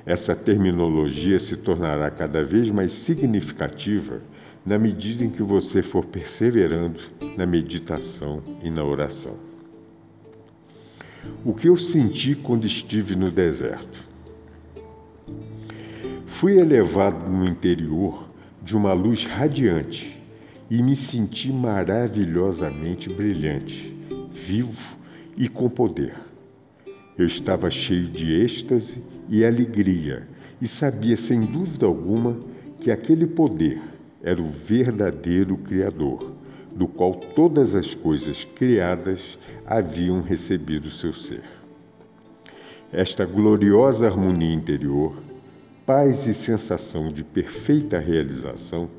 Essa 0.04 0.36
terminologia 0.36 1.38
se 1.38 1.58
tornará 1.58 2.10
cada 2.10 2.44
vez 2.44 2.72
mais 2.72 2.92
significativa 2.92 4.22
na 4.68 4.78
medida 4.78 5.24
em 5.24 5.30
que 5.30 5.42
você 5.42 5.82
for 5.82 6.04
perseverando 6.04 7.00
na 7.38 7.46
meditação 7.46 8.44
e 8.62 8.70
na 8.70 8.84
oração. 8.84 9.38
O 11.46 11.54
que 11.54 11.70
eu 11.70 11.78
senti 11.78 12.36
quando 12.36 12.68
estive 12.68 13.16
no 13.16 13.32
deserto? 13.32 13.98
Fui 16.26 16.60
elevado 16.60 17.32
no 17.32 17.46
interior 17.46 18.30
de 18.62 18.76
uma 18.76 18.92
luz 18.92 19.24
radiante 19.24 20.22
e 20.70 20.84
me 20.84 20.98
senti 20.98 21.50
maravilhosamente 21.50 23.08
brilhante, 23.08 23.98
vivo 24.34 24.98
e 25.38 25.48
com 25.48 25.70
poder. 25.70 26.14
Eu 27.18 27.26
estava 27.26 27.70
cheio 27.70 28.10
de 28.10 28.34
êxtase 28.34 29.02
e 29.30 29.46
alegria 29.46 30.28
e 30.62 30.68
sabia 30.68 31.16
sem 31.16 31.40
dúvida 31.46 31.86
alguma 31.86 32.38
que 32.82 32.92
aquele 32.92 33.26
poder 33.26 33.97
era 34.24 34.42
o 34.42 34.46
verdadeiro 34.46 35.58
Criador, 35.58 36.34
do 36.76 36.88
qual 36.88 37.14
todas 37.14 37.76
as 37.76 37.94
coisas 37.94 38.44
criadas 38.44 39.38
haviam 39.66 40.22
recebido 40.22 40.90
seu 40.90 41.14
ser. 41.14 41.44
Esta 42.92 43.26
gloriosa 43.26 44.08
harmonia 44.08 44.54
interior 44.54 45.16
paz 45.88 46.28
e 46.28 46.34
sensação 46.34 47.08
de 47.08 47.24
perfeita 47.24 47.98
realização, 47.98 48.90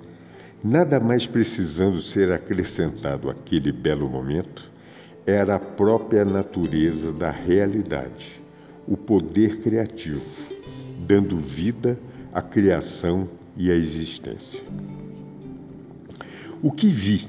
nada 0.65 0.99
mais 0.99 1.27
precisando 1.27 2.01
ser 2.01 2.33
acrescentado 2.33 3.29
àquele 3.29 3.71
belo 3.71 4.09
momento, 4.09 4.73
era 5.27 5.57
a 5.57 5.59
própria 5.59 6.25
natureza 6.25 7.13
da 7.13 7.31
realidade, 7.31 8.43
o 8.87 8.97
poder 8.97 9.59
criativo, 9.59 10.25
dando 11.07 11.37
vida 11.37 11.99
à 12.33 12.41
criação 12.41 13.29
e 13.55 13.71
à 13.71 13.75
existência. 13.75 14.65
O 16.61 16.73
que 16.73 16.89
vi, 16.89 17.29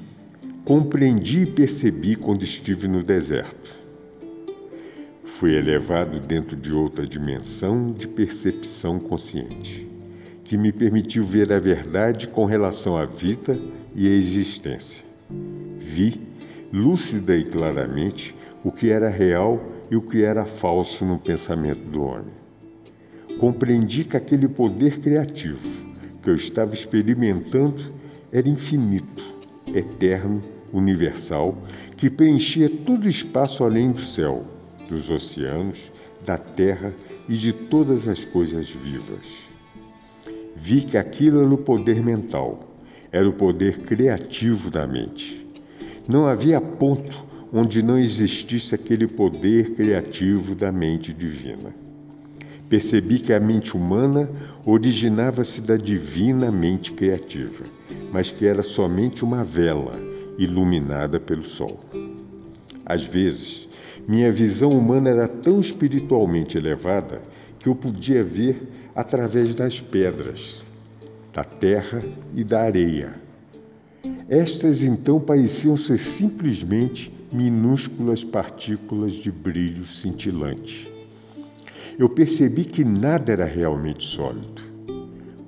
compreendi 0.66 1.44
e 1.44 1.46
percebi 1.46 2.16
quando 2.16 2.44
estive 2.44 2.88
no 2.88 3.04
deserto 3.04 3.80
Fui 5.40 5.56
elevado 5.56 6.20
dentro 6.20 6.54
de 6.54 6.74
outra 6.74 7.08
dimensão 7.08 7.94
de 7.94 8.10
percepção 8.10 9.00
consciente, 9.00 9.88
que 10.44 10.58
me 10.58 10.70
permitiu 10.70 11.24
ver 11.24 11.54
a 11.54 11.60
verdade 11.60 12.28
com 12.28 12.44
relação 12.44 12.98
à 12.98 13.06
vida 13.06 13.58
e 13.96 14.06
à 14.06 14.12
existência. 14.12 15.06
Vi, 15.78 16.20
lúcida 16.74 17.38
e 17.38 17.46
claramente, 17.46 18.36
o 18.66 18.72
que 18.72 18.90
era 18.90 19.08
real 19.08 19.64
e 19.90 19.96
o 19.96 20.02
que 20.02 20.24
era 20.24 20.44
falso 20.44 21.06
no 21.06 21.18
pensamento 21.18 21.86
do 21.90 22.02
homem. 22.02 22.34
Compreendi 23.40 24.04
que 24.04 24.18
aquele 24.18 24.50
poder 24.50 25.00
criativo 25.00 25.88
que 26.22 26.30
eu 26.30 26.36
estava 26.36 26.74
experimentando 26.74 27.94
era 28.32 28.48
infinito, 28.48 29.24
eterno, 29.74 30.44
universal, 30.72 31.58
que 31.98 32.10
preenchia 32.10 32.70
todo 32.70 33.06
o 33.06 33.10
espaço 33.10 33.64
além 33.64 33.92
do 33.92 34.02
céu 34.02 34.46
dos 34.90 35.10
oceanos, 35.10 35.92
da 36.26 36.38
terra 36.38 36.94
e 37.28 37.36
de 37.36 37.54
todas 37.54 38.08
as 38.08 38.26
coisas 38.26 38.70
vivas. 38.72 39.26
Vi 40.56 40.82
que 40.82 40.98
aquilo 40.98 41.42
era 41.42 41.54
o 41.54 41.58
poder 41.58 42.04
mental, 42.04 42.68
era 43.12 43.30
o 43.30 43.34
poder 43.34 43.80
criativo 43.80 44.70
da 44.70 44.86
mente. 44.88 45.48
Não 46.08 46.26
havia 46.26 46.60
ponto 46.60 47.24
onde 47.54 47.84
não 47.84 47.98
existisse 47.98 48.76
aquele 48.76 49.08
poder 49.08 49.74
criativo 49.74 50.56
da 50.56 50.72
mente 50.72 51.14
divina. 51.14 51.74
Percebi 52.70 53.20
que 53.20 53.34
a 53.34 53.40
mente 53.40 53.76
humana 53.76 54.30
originava-se 54.64 55.64
da 55.64 55.76
divina 55.76 56.52
mente 56.52 56.94
criativa, 56.94 57.66
mas 58.14 58.30
que 58.30 58.46
era 58.46 58.62
somente 58.62 59.24
uma 59.24 59.44
vela 59.44 60.00
iluminada 60.38 61.20
pelo 61.20 61.44
sol. 61.44 61.80
Às 62.86 63.06
vezes, 63.06 63.68
minha 64.08 64.32
visão 64.32 64.72
humana 64.72 65.10
era 65.10 65.28
tão 65.28 65.60
espiritualmente 65.60 66.58
elevada 66.60 67.24
que 67.58 67.68
eu 67.68 67.76
podia 67.76 68.24
ver 68.24 68.62
através 68.96 69.56
das 69.56 69.82
pedras, 69.82 70.62
da 71.34 71.44
terra 71.44 72.04
e 72.36 72.44
da 72.44 72.62
areia. 72.62 73.16
Estas 74.30 74.84
então 74.84 75.20
pareciam 75.20 75.76
ser 75.76 75.98
simplesmente 75.98 77.12
minúsculas 77.32 78.24
partículas 78.24 79.14
de 79.14 79.32
brilho 79.32 79.88
cintilante. 79.88 80.99
Eu 82.00 82.08
percebi 82.08 82.64
que 82.64 82.86
nada 82.86 83.34
era 83.34 83.44
realmente 83.44 84.06
sólido. 84.06 84.62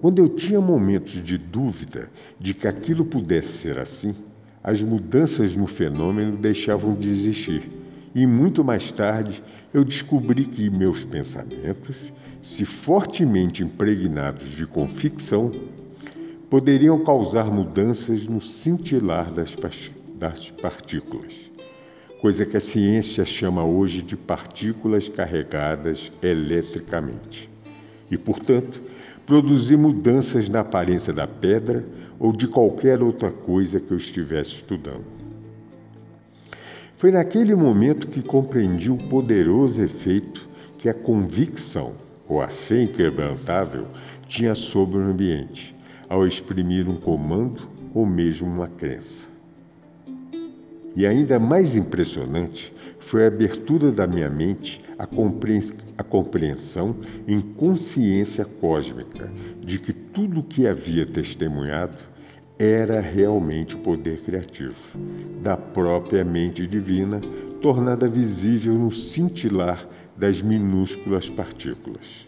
Quando 0.01 0.19
eu 0.19 0.27
tinha 0.27 0.59
momentos 0.59 1.23
de 1.23 1.37
dúvida 1.37 2.09
de 2.37 2.53
que 2.53 2.67
aquilo 2.67 3.05
pudesse 3.05 3.53
ser 3.53 3.79
assim, 3.79 4.13
as 4.61 4.81
mudanças 4.81 5.55
no 5.55 5.65
fenômeno 5.65 6.35
deixavam 6.35 6.93
de 6.93 7.07
existir 7.07 7.71
e 8.13 8.27
muito 8.27 8.65
mais 8.65 8.91
tarde 8.91 9.41
eu 9.73 9.85
descobri 9.85 10.43
que 10.43 10.69
meus 10.69 11.05
pensamentos, 11.05 12.11
se 12.41 12.65
fortemente 12.65 13.63
impregnados 13.63 14.49
de 14.49 14.65
convicção, 14.65 15.53
poderiam 16.49 17.01
causar 17.01 17.45
mudanças 17.45 18.27
no 18.27 18.41
cintilar 18.41 19.31
das, 19.31 19.55
das 20.19 20.51
partículas, 20.51 21.49
coisa 22.21 22.45
que 22.45 22.55
a 22.55 22.59
ciência 22.59 23.25
chama 23.25 23.65
hoje 23.65 24.03
de 24.03 24.15
partículas 24.15 25.09
carregadas 25.09 26.11
eletricamente. 26.21 27.49
E, 28.11 28.17
portanto, 28.17 28.79
produzir 29.25 29.75
mudanças 29.75 30.47
na 30.47 30.59
aparência 30.59 31.11
da 31.11 31.25
pedra 31.25 31.83
ou 32.19 32.31
de 32.31 32.47
qualquer 32.47 33.01
outra 33.01 33.31
coisa 33.31 33.79
que 33.79 33.91
eu 33.91 33.97
estivesse 33.97 34.51
estudando. 34.51 35.03
Foi 36.93 37.09
naquele 37.09 37.55
momento 37.55 38.07
que 38.07 38.21
compreendi 38.21 38.91
o 38.91 39.09
poderoso 39.09 39.81
efeito 39.81 40.47
que 40.77 40.87
a 40.87 40.93
convicção, 40.93 41.93
ou 42.27 42.39
a 42.39 42.49
fé 42.49 42.83
inquebrantável, 42.83 43.87
tinha 44.27 44.53
sobre 44.53 44.99
o 44.99 45.01
ambiente, 45.01 45.75
ao 46.07 46.27
exprimir 46.27 46.87
um 46.87 46.97
comando 46.97 47.67
ou 47.95 48.05
mesmo 48.05 48.47
uma 48.47 48.67
crença. 48.67 49.30
E 50.95 51.05
ainda 51.05 51.39
mais 51.39 51.75
impressionante 51.75 52.73
foi 52.99 53.23
a 53.23 53.27
abertura 53.27 53.91
da 53.91 54.05
minha 54.05 54.29
mente 54.29 54.81
à 54.97 56.03
compreensão 56.03 56.95
em 57.27 57.39
consciência 57.39 58.43
cósmica 58.43 59.31
de 59.61 59.79
que 59.79 59.93
tudo 59.93 60.41
o 60.41 60.43
que 60.43 60.67
havia 60.67 61.05
testemunhado 61.05 61.97
era 62.59 62.99
realmente 62.99 63.75
o 63.75 63.79
poder 63.79 64.21
criativo 64.21 64.75
da 65.41 65.57
própria 65.57 66.23
mente 66.23 66.67
divina, 66.67 67.19
tornada 67.61 68.07
visível 68.07 68.73
no 68.75 68.91
cintilar 68.91 69.87
das 70.15 70.41
minúsculas 70.41 71.29
partículas. 71.29 72.27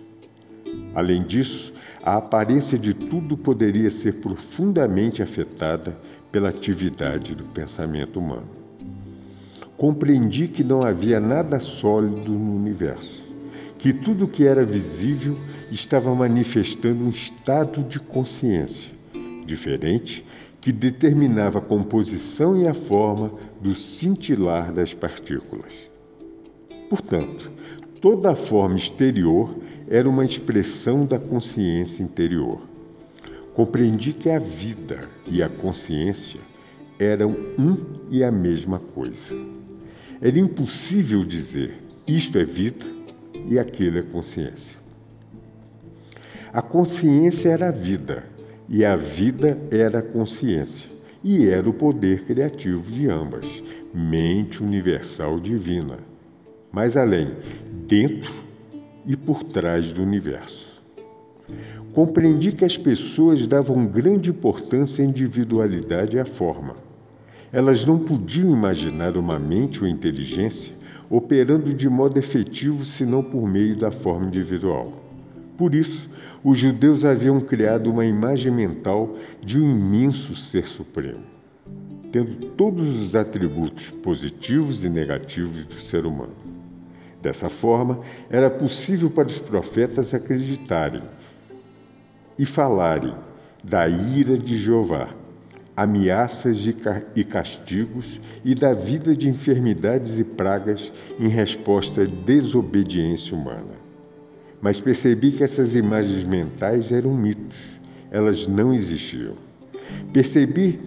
Além 0.95 1.23
disso, 1.23 1.73
a 2.01 2.17
aparência 2.17 2.77
de 2.77 2.93
tudo 2.93 3.37
poderia 3.37 3.89
ser 3.89 4.13
profundamente 4.13 5.21
afetada 5.21 5.95
pela 6.33 6.49
atividade 6.49 7.35
do 7.35 7.43
pensamento 7.43 8.19
humano. 8.19 8.49
Compreendi 9.77 10.47
que 10.47 10.63
não 10.63 10.81
havia 10.81 11.19
nada 11.19 11.59
sólido 11.59 12.31
no 12.31 12.55
universo, 12.55 13.31
que 13.77 13.93
tudo 13.93 14.27
que 14.27 14.47
era 14.47 14.65
visível 14.65 15.37
estava 15.71 16.13
manifestando 16.15 17.03
um 17.03 17.09
estado 17.09 17.83
de 17.83 17.99
consciência 17.99 18.91
diferente 19.45 20.25
que 20.59 20.71
determinava 20.71 21.59
a 21.59 21.61
composição 21.61 22.59
e 22.59 22.67
a 22.67 22.73
forma 22.73 23.33
do 23.61 23.75
cintilar 23.75 24.73
das 24.73 24.91
partículas. 24.91 25.87
Portanto, 26.89 27.51
toda 28.01 28.31
a 28.31 28.35
forma 28.35 28.75
exterior 28.75 29.55
era 29.87 30.09
uma 30.09 30.25
expressão 30.25 31.05
da 31.05 31.19
consciência 31.19 32.01
interior. 32.01 32.72
Compreendi 33.53 34.13
que 34.13 34.29
a 34.29 34.39
vida 34.39 35.07
e 35.27 35.43
a 35.43 35.49
consciência 35.49 36.39
eram 36.99 37.31
um 37.57 37.77
e 38.09 38.23
a 38.23 38.31
mesma 38.31 38.79
coisa. 38.79 39.35
Era 40.21 40.39
impossível 40.39 41.23
dizer 41.23 41.73
isto 42.07 42.37
é 42.37 42.43
vida 42.43 42.85
e 43.47 43.59
aquilo 43.59 43.97
é 43.97 44.03
consciência. 44.03 44.79
A 46.51 46.61
consciência 46.61 47.49
era 47.49 47.69
a 47.69 47.71
vida 47.71 48.23
e 48.69 48.85
a 48.85 48.95
vida 48.95 49.57
era 49.69 49.99
a 49.99 50.01
consciência, 50.01 50.89
e 51.23 51.47
era 51.47 51.69
o 51.69 51.73
poder 51.73 52.23
criativo 52.23 52.91
de 52.91 53.09
ambas, 53.09 53.63
mente 53.93 54.63
universal 54.63 55.39
divina. 55.39 55.99
Mais 56.71 56.97
além, 56.97 57.27
dentro 57.87 58.33
e 59.05 59.15
por 59.15 59.43
trás 59.43 59.91
do 59.93 60.01
universo. 60.01 60.81
Compreendi 61.93 62.51
que 62.51 62.65
as 62.65 62.75
pessoas 62.75 63.45
davam 63.45 63.85
grande 63.85 64.31
importância 64.31 65.05
à 65.05 65.07
individualidade 65.07 66.17
e 66.17 66.19
à 66.19 66.25
forma. 66.25 66.75
Elas 67.51 67.85
não 67.85 67.99
podiam 67.99 68.51
imaginar 68.51 69.15
uma 69.15 69.37
mente 69.37 69.79
ou 69.79 69.87
inteligência 69.87 70.73
operando 71.07 71.71
de 71.71 71.87
modo 71.87 72.17
efetivo 72.17 72.83
senão 72.83 73.21
por 73.21 73.47
meio 73.47 73.75
da 73.75 73.91
forma 73.91 74.25
individual. 74.25 74.91
Por 75.55 75.75
isso, 75.75 76.09
os 76.43 76.57
judeus 76.57 77.05
haviam 77.05 77.39
criado 77.39 77.91
uma 77.91 78.03
imagem 78.03 78.51
mental 78.51 79.15
de 79.39 79.59
um 79.59 79.63
imenso 79.63 80.35
ser 80.35 80.65
supremo, 80.65 81.21
tendo 82.11 82.47
todos 82.57 82.89
os 82.89 83.13
atributos 83.13 83.91
positivos 83.91 84.83
e 84.83 84.89
negativos 84.89 85.67
do 85.67 85.75
ser 85.75 86.07
humano. 86.07 86.33
Dessa 87.21 87.49
forma, 87.49 87.99
era 88.31 88.49
possível 88.49 89.11
para 89.11 89.27
os 89.27 89.37
profetas 89.37 90.11
acreditarem 90.15 91.01
e 92.37 92.45
falarem 92.45 93.13
da 93.63 93.87
ira 93.87 94.37
de 94.37 94.57
Jeová, 94.57 95.09
ameaças 95.75 96.67
e 97.15 97.23
castigos 97.23 98.19
e 98.43 98.53
da 98.53 98.73
vida 98.73 99.15
de 99.15 99.29
enfermidades 99.29 100.19
e 100.19 100.23
pragas 100.23 100.91
em 101.19 101.27
resposta 101.27 102.03
à 102.03 102.05
desobediência 102.05 103.35
humana. 103.35 103.81
Mas 104.61 104.79
percebi 104.79 105.31
que 105.31 105.43
essas 105.43 105.75
imagens 105.75 106.23
mentais 106.23 106.91
eram 106.91 107.13
mitos, 107.13 107.79
elas 108.11 108.47
não 108.47 108.73
existiam. 108.73 109.35
Percebi 110.11 110.79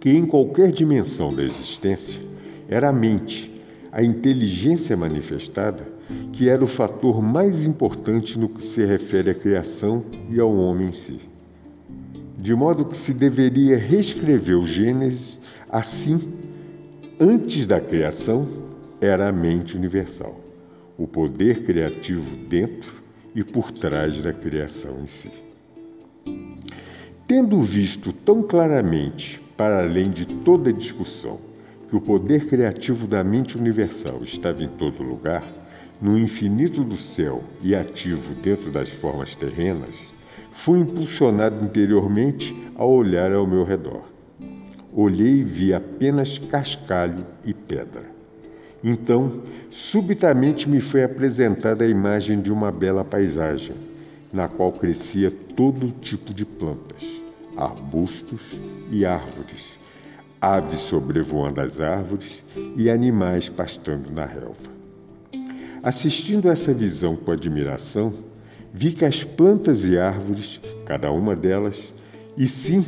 que 0.00 0.10
em 0.10 0.26
qualquer 0.26 0.70
dimensão 0.72 1.34
da 1.34 1.42
existência 1.42 2.20
era 2.68 2.88
a 2.88 2.92
mente, 2.92 3.52
a 3.92 4.02
inteligência 4.02 4.96
manifestada, 4.96 5.95
que 6.32 6.48
era 6.48 6.62
o 6.62 6.68
fator 6.68 7.22
mais 7.22 7.64
importante 7.64 8.38
no 8.38 8.48
que 8.48 8.62
se 8.62 8.84
refere 8.84 9.30
à 9.30 9.34
criação 9.34 10.04
e 10.30 10.38
ao 10.38 10.54
homem 10.54 10.88
em 10.88 10.92
si. 10.92 11.20
De 12.38 12.54
modo 12.54 12.84
que 12.84 12.96
se 12.96 13.12
deveria 13.12 13.76
reescrever 13.76 14.58
o 14.58 14.66
Gênesis 14.66 15.38
assim, 15.68 16.20
antes 17.18 17.66
da 17.66 17.80
criação, 17.80 18.46
era 19.00 19.28
a 19.28 19.32
mente 19.32 19.76
universal 19.76 20.46
o 20.98 21.06
poder 21.06 21.62
criativo 21.62 22.36
dentro 22.48 23.02
e 23.34 23.44
por 23.44 23.70
trás 23.70 24.22
da 24.22 24.32
criação 24.32 25.00
em 25.02 25.06
si. 25.06 25.30
Tendo 27.26 27.60
visto 27.60 28.12
tão 28.12 28.42
claramente, 28.42 29.40
para 29.56 29.82
além 29.82 30.10
de 30.10 30.26
toda 30.26 30.72
discussão, 30.72 31.38
que 31.88 31.94
o 31.94 32.00
poder 32.00 32.46
criativo 32.46 33.06
da 33.06 33.22
mente 33.22 33.58
universal 33.58 34.22
estava 34.22 34.64
em 34.64 34.68
todo 34.68 35.02
lugar, 35.02 35.44
no 36.00 36.18
infinito 36.18 36.84
do 36.84 36.96
céu 36.96 37.42
e 37.62 37.74
ativo 37.74 38.34
dentro 38.34 38.70
das 38.70 38.90
formas 38.90 39.34
terrenas, 39.34 39.94
fui 40.52 40.80
impulsionado 40.80 41.64
interiormente 41.64 42.54
a 42.74 42.84
olhar 42.84 43.32
ao 43.32 43.46
meu 43.46 43.64
redor. 43.64 44.02
Olhei 44.92 45.40
e 45.40 45.44
vi 45.44 45.74
apenas 45.74 46.38
cascalho 46.38 47.26
e 47.44 47.52
pedra. 47.52 48.04
Então, 48.82 49.42
subitamente 49.70 50.68
me 50.68 50.80
foi 50.80 51.02
apresentada 51.02 51.84
a 51.84 51.88
imagem 51.88 52.40
de 52.40 52.52
uma 52.52 52.70
bela 52.70 53.04
paisagem, 53.04 53.74
na 54.32 54.48
qual 54.48 54.72
crescia 54.72 55.30
todo 55.30 55.90
tipo 55.90 56.32
de 56.32 56.44
plantas, 56.44 57.22
arbustos 57.56 58.40
e 58.90 59.04
árvores, 59.04 59.78
aves 60.40 60.80
sobrevoando 60.80 61.60
as 61.60 61.80
árvores 61.80 62.44
e 62.76 62.90
animais 62.90 63.48
pastando 63.48 64.10
na 64.10 64.26
relva. 64.26 64.75
Assistindo 65.86 66.48
a 66.48 66.52
essa 66.52 66.74
visão 66.74 67.14
com 67.14 67.30
admiração, 67.30 68.12
vi 68.74 68.92
que 68.92 69.04
as 69.04 69.22
plantas 69.22 69.86
e 69.86 69.96
árvores, 69.96 70.60
cada 70.84 71.12
uma 71.12 71.36
delas, 71.36 71.94
e 72.36 72.48
sim, 72.48 72.84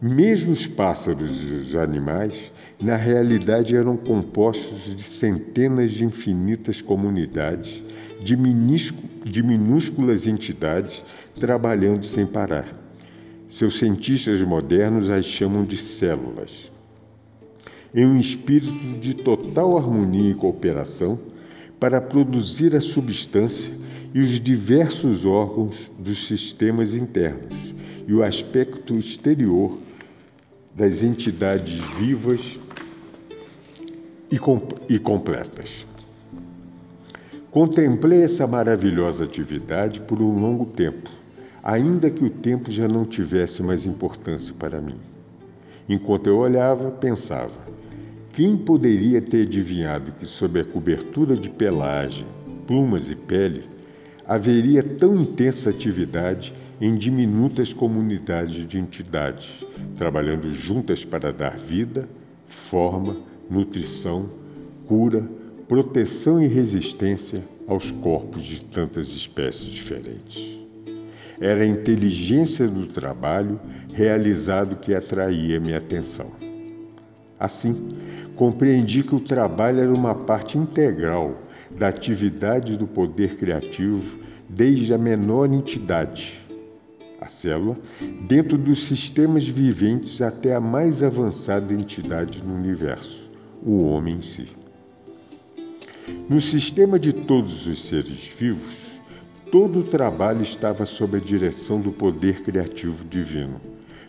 mesmo 0.00 0.52
os 0.52 0.66
pássaros 0.66 1.50
e 1.50 1.54
os 1.56 1.74
animais, 1.74 2.50
na 2.80 2.96
realidade 2.96 3.76
eram 3.76 3.98
compostos 3.98 4.96
de 4.96 5.02
centenas 5.02 5.92
de 5.92 6.06
infinitas 6.06 6.80
comunidades, 6.80 7.84
de, 8.24 8.34
de 9.30 9.42
minúsculas 9.42 10.26
entidades 10.26 11.04
trabalhando 11.38 12.06
sem 12.06 12.24
parar. 12.24 12.66
Seus 13.50 13.76
cientistas 13.76 14.40
modernos 14.40 15.10
as 15.10 15.26
chamam 15.26 15.66
de 15.66 15.76
células. 15.76 16.72
Em 17.94 18.06
um 18.06 18.18
espírito 18.18 18.98
de 18.98 19.12
total 19.12 19.76
harmonia 19.76 20.30
e 20.30 20.34
cooperação, 20.34 21.18
para 21.78 22.00
produzir 22.00 22.74
a 22.74 22.80
substância 22.80 23.74
e 24.14 24.20
os 24.20 24.40
diversos 24.40 25.24
órgãos 25.24 25.90
dos 25.98 26.26
sistemas 26.26 26.94
internos 26.94 27.74
e 28.06 28.14
o 28.14 28.22
aspecto 28.22 28.94
exterior 28.94 29.78
das 30.74 31.02
entidades 31.02 31.80
vivas 31.98 32.58
e, 34.30 34.38
com, 34.38 34.60
e 34.88 34.98
completas. 34.98 35.86
Contemplei 37.50 38.22
essa 38.22 38.46
maravilhosa 38.46 39.24
atividade 39.24 40.00
por 40.00 40.20
um 40.20 40.38
longo 40.40 40.66
tempo, 40.66 41.10
ainda 41.62 42.10
que 42.10 42.24
o 42.24 42.30
tempo 42.30 42.70
já 42.70 42.86
não 42.86 43.04
tivesse 43.04 43.62
mais 43.62 43.86
importância 43.86 44.54
para 44.58 44.80
mim. 44.80 44.98
Enquanto 45.88 46.26
eu 46.26 46.36
olhava, 46.38 46.90
pensava: 46.90 47.58
quem 48.32 48.56
poderia 48.56 49.20
ter 49.20 49.42
adivinhado 49.42 50.12
que, 50.12 50.26
sob 50.26 50.60
a 50.60 50.64
cobertura 50.64 51.36
de 51.36 51.50
pelagem, 51.50 52.26
plumas 52.66 53.10
e 53.10 53.14
pele, 53.14 53.64
haveria 54.26 54.82
tão 54.82 55.16
intensa 55.16 55.70
atividade 55.70 56.52
em 56.80 56.94
diminutas 56.96 57.72
comunidades 57.72 58.66
de 58.66 58.78
entidades, 58.78 59.64
trabalhando 59.96 60.54
juntas 60.54 61.04
para 61.04 61.32
dar 61.32 61.56
vida, 61.56 62.08
forma, 62.46 63.16
nutrição, 63.50 64.30
cura, 64.86 65.28
proteção 65.66 66.42
e 66.42 66.46
resistência 66.46 67.42
aos 67.66 67.90
corpos 67.90 68.42
de 68.42 68.62
tantas 68.62 69.08
espécies 69.08 69.70
diferentes. 69.70 70.58
Era 71.40 71.62
a 71.62 71.66
inteligência 71.66 72.66
do 72.66 72.86
trabalho 72.86 73.60
realizado 73.92 74.76
que 74.76 74.94
atraía 74.94 75.60
minha 75.60 75.78
atenção. 75.78 76.47
Assim, 77.38 77.88
compreendi 78.34 79.02
que 79.02 79.14
o 79.14 79.20
trabalho 79.20 79.80
era 79.80 79.92
uma 79.92 80.14
parte 80.14 80.58
integral 80.58 81.36
da 81.70 81.88
atividade 81.88 82.76
do 82.76 82.86
poder 82.86 83.36
criativo 83.36 84.18
desde 84.48 84.94
a 84.94 84.98
menor 84.98 85.52
entidade, 85.52 86.44
a 87.20 87.28
célula, 87.28 87.76
dentro 88.26 88.56
dos 88.56 88.84
sistemas 88.84 89.46
viventes 89.46 90.22
até 90.22 90.54
a 90.54 90.60
mais 90.60 91.02
avançada 91.02 91.74
entidade 91.74 92.42
no 92.42 92.54
universo 92.54 93.28
o 93.62 93.82
homem 93.84 94.16
em 94.16 94.20
si. 94.20 94.46
No 96.28 96.40
sistema 96.40 96.98
de 96.98 97.12
todos 97.12 97.66
os 97.66 97.86
seres 97.86 98.32
vivos, 98.36 98.98
todo 99.50 99.80
o 99.80 99.84
trabalho 99.84 100.42
estava 100.42 100.86
sob 100.86 101.16
a 101.16 101.20
direção 101.20 101.80
do 101.80 101.90
poder 101.90 102.42
criativo 102.42 103.04
divino, 103.04 103.60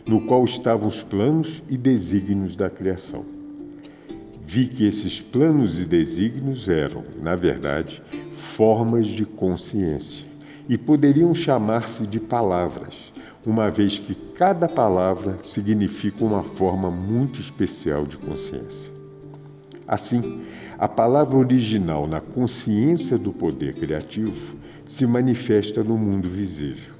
no 0.06 0.20
qual 0.22 0.44
estavam 0.44 0.88
os 0.88 1.02
planos 1.02 1.62
e 1.68 1.76
desígnios 1.76 2.56
da 2.56 2.70
criação. 2.70 3.24
Vi 4.40 4.66
que 4.66 4.84
esses 4.84 5.20
planos 5.20 5.78
e 5.78 5.84
desígnios 5.84 6.68
eram, 6.68 7.04
na 7.22 7.36
verdade, 7.36 8.02
formas 8.32 9.06
de 9.06 9.24
consciência 9.24 10.26
e 10.68 10.76
poderiam 10.76 11.34
chamar-se 11.34 12.06
de 12.06 12.18
palavras, 12.18 13.12
uma 13.46 13.70
vez 13.70 13.98
que 13.98 14.14
cada 14.14 14.68
palavra 14.68 15.36
significa 15.42 16.24
uma 16.24 16.42
forma 16.42 16.90
muito 16.90 17.40
especial 17.40 18.04
de 18.04 18.16
consciência. 18.16 18.92
Assim, 19.86 20.42
a 20.78 20.88
palavra 20.88 21.36
original 21.36 22.06
na 22.06 22.20
consciência 22.20 23.18
do 23.18 23.32
poder 23.32 23.74
criativo 23.74 24.56
se 24.84 25.06
manifesta 25.06 25.82
no 25.82 25.98
mundo 25.98 26.28
visível. 26.28 26.94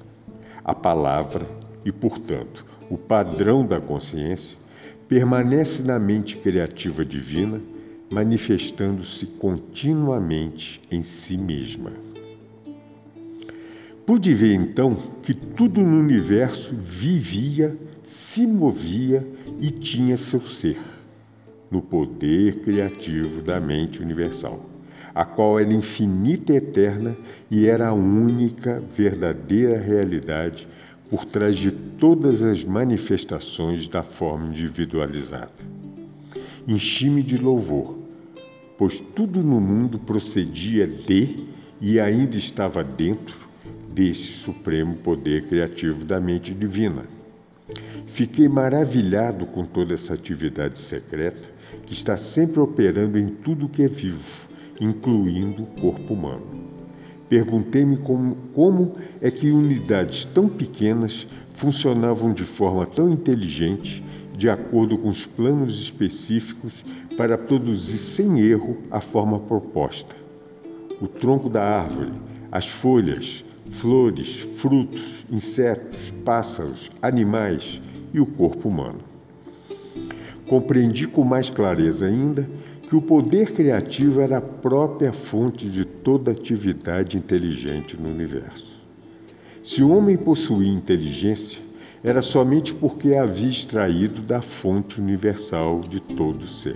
A 0.63 0.75
palavra 0.75 1.47
e, 1.83 1.91
portanto, 1.91 2.65
o 2.91 2.97
padrão 2.97 3.65
da 3.65 3.79
consciência 3.79 4.57
permanece 5.07 5.81
na 5.81 5.97
mente 5.97 6.35
criativa 6.35 7.05
divina, 7.05 7.61
manifestando-se 8.11 9.27
continuamente 9.27 10.81
em 10.91 11.01
si 11.01 11.37
mesma. 11.37 11.93
Pude 14.05 14.33
ver 14.33 14.55
então 14.55 14.97
que 15.23 15.33
tudo 15.33 15.79
no 15.81 16.01
universo 16.01 16.75
vivia, 16.75 17.77
se 18.03 18.45
movia 18.45 19.25
e 19.61 19.71
tinha 19.71 20.17
seu 20.17 20.41
ser 20.41 20.77
no 21.71 21.81
poder 21.81 22.59
criativo 22.59 23.41
da 23.41 23.57
mente 23.57 24.01
universal, 24.01 24.65
a 25.15 25.23
qual 25.23 25.57
era 25.57 25.73
infinita 25.73 26.51
e 26.51 26.57
eterna 26.57 27.15
e 27.49 27.69
era 27.69 27.87
a 27.87 27.93
única 27.93 28.81
verdadeira 28.81 29.79
realidade 29.79 30.67
por 31.11 31.25
trás 31.25 31.57
de 31.57 31.71
todas 31.71 32.41
as 32.41 32.63
manifestações 32.63 33.85
da 33.89 34.01
forma 34.01 34.47
individualizada. 34.47 35.51
Enchi-me 36.65 37.21
de 37.21 37.37
louvor, 37.37 37.97
pois 38.77 39.01
tudo 39.13 39.43
no 39.43 39.59
mundo 39.59 39.99
procedia 39.99 40.87
de 40.87 41.47
e 41.81 41.99
ainda 41.99 42.37
estava 42.37 42.81
dentro 42.81 43.49
deste 43.93 44.31
supremo 44.37 44.95
poder 44.95 45.47
criativo 45.47 46.05
da 46.05 46.17
mente 46.17 46.53
divina. 46.53 47.03
Fiquei 48.07 48.47
maravilhado 48.47 49.45
com 49.45 49.65
toda 49.65 49.93
essa 49.93 50.13
atividade 50.13 50.79
secreta 50.79 51.51
que 51.85 51.91
está 51.91 52.15
sempre 52.15 52.61
operando 52.61 53.19
em 53.19 53.27
tudo 53.27 53.67
que 53.67 53.83
é 53.83 53.87
vivo, 53.89 54.47
incluindo 54.79 55.63
o 55.63 55.81
corpo 55.81 56.13
humano. 56.13 56.70
Perguntei-me 57.31 57.95
como, 57.95 58.35
como 58.53 58.95
é 59.21 59.31
que 59.31 59.51
unidades 59.51 60.25
tão 60.25 60.49
pequenas 60.49 61.25
funcionavam 61.53 62.33
de 62.33 62.43
forma 62.43 62.85
tão 62.85 63.09
inteligente, 63.09 64.03
de 64.37 64.49
acordo 64.49 64.97
com 64.97 65.07
os 65.07 65.25
planos 65.25 65.79
específicos, 65.81 66.83
para 67.15 67.37
produzir 67.37 67.99
sem 67.99 68.41
erro 68.41 68.79
a 68.91 68.99
forma 68.99 69.39
proposta. 69.39 70.13
O 70.99 71.07
tronco 71.07 71.49
da 71.49 71.63
árvore, 71.63 72.11
as 72.51 72.67
folhas, 72.67 73.45
flores, 73.69 74.39
frutos, 74.57 75.25
insetos, 75.31 76.13
pássaros, 76.25 76.91
animais 77.01 77.81
e 78.13 78.19
o 78.19 78.25
corpo 78.25 78.67
humano. 78.67 78.99
Compreendi 80.49 81.07
com 81.07 81.23
mais 81.23 81.49
clareza 81.49 82.07
ainda 82.07 82.45
que 82.91 82.95
o 82.97 83.01
poder 83.01 83.53
criativo 83.53 84.19
era 84.19 84.39
a 84.39 84.41
própria 84.41 85.13
fonte 85.13 85.69
de 85.69 85.85
toda 85.85 86.33
atividade 86.33 87.17
inteligente 87.17 87.95
no 87.95 88.09
universo. 88.09 88.83
Se 89.63 89.81
o 89.81 89.95
homem 89.95 90.17
possuía 90.17 90.69
inteligência, 90.69 91.61
era 92.03 92.21
somente 92.21 92.73
porque 92.73 93.13
a 93.13 93.23
havia 93.23 93.47
extraído 93.47 94.21
da 94.21 94.41
fonte 94.41 94.99
universal 94.99 95.79
de 95.79 96.01
todo 96.01 96.45
ser. 96.45 96.75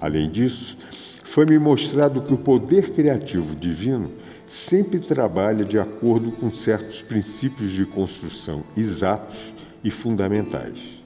Além 0.00 0.28
disso, 0.28 0.76
foi-me 1.22 1.56
mostrado 1.56 2.20
que 2.22 2.34
o 2.34 2.38
poder 2.38 2.90
criativo 2.90 3.54
divino 3.54 4.10
sempre 4.44 4.98
trabalha 4.98 5.64
de 5.64 5.78
acordo 5.78 6.32
com 6.32 6.50
certos 6.50 7.00
princípios 7.00 7.70
de 7.70 7.86
construção 7.86 8.64
exatos 8.76 9.54
e 9.84 9.88
fundamentais. 9.88 11.05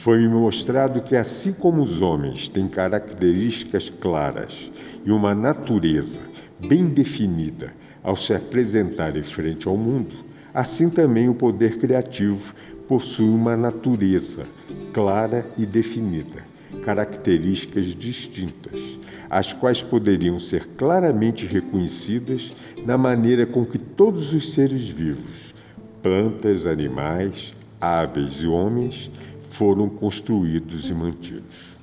Foi-me 0.00 0.28
mostrado 0.28 1.02
que, 1.02 1.16
assim 1.16 1.52
como 1.52 1.82
os 1.82 2.00
homens 2.00 2.46
têm 2.46 2.68
características 2.68 3.90
claras 3.90 4.70
e 5.04 5.10
uma 5.10 5.34
natureza 5.34 6.20
bem 6.56 6.86
definida 6.86 7.72
ao 8.00 8.16
se 8.16 8.32
apresentarem 8.32 9.24
frente 9.24 9.66
ao 9.66 9.76
mundo, 9.76 10.14
assim 10.54 10.88
também 10.88 11.28
o 11.28 11.34
poder 11.34 11.78
criativo 11.78 12.54
possui 12.86 13.28
uma 13.28 13.56
natureza 13.56 14.46
clara 14.92 15.44
e 15.58 15.66
definida, 15.66 16.44
características 16.84 17.86
distintas, 17.86 19.00
as 19.28 19.52
quais 19.52 19.82
poderiam 19.82 20.38
ser 20.38 20.64
claramente 20.76 21.44
reconhecidas 21.44 22.54
na 22.86 22.96
maneira 22.96 23.44
com 23.44 23.66
que 23.66 23.78
todos 23.78 24.32
os 24.32 24.52
seres 24.52 24.88
vivos, 24.88 25.52
plantas, 26.00 26.66
animais, 26.68 27.52
aves 27.80 28.34
e 28.42 28.46
homens, 28.46 29.10
foram 29.40 29.88
construídos 29.88 30.90
e 30.90 30.94
mantidos. 30.94 31.78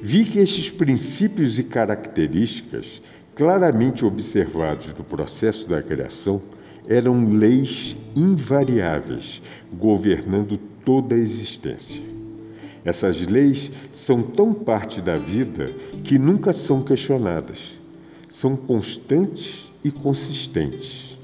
Vi 0.00 0.24
que 0.24 0.38
estes 0.38 0.70
princípios 0.70 1.58
e 1.58 1.64
características, 1.64 3.00
claramente 3.34 4.04
observados 4.04 4.92
no 4.94 5.04
processo 5.04 5.68
da 5.68 5.82
criação, 5.82 6.42
eram 6.88 7.32
leis 7.32 7.96
invariáveis 8.16 9.40
governando 9.72 10.58
toda 10.84 11.14
a 11.14 11.18
existência. 11.18 12.04
Essas 12.84 13.26
leis 13.26 13.70
são 13.92 14.22
tão 14.22 14.52
parte 14.52 15.00
da 15.00 15.16
vida 15.16 15.72
que 16.02 16.18
nunca 16.18 16.52
são 16.52 16.82
questionadas. 16.82 17.78
São 18.28 18.56
constantes 18.56 19.70
e 19.84 19.90
consistentes. 19.92 21.16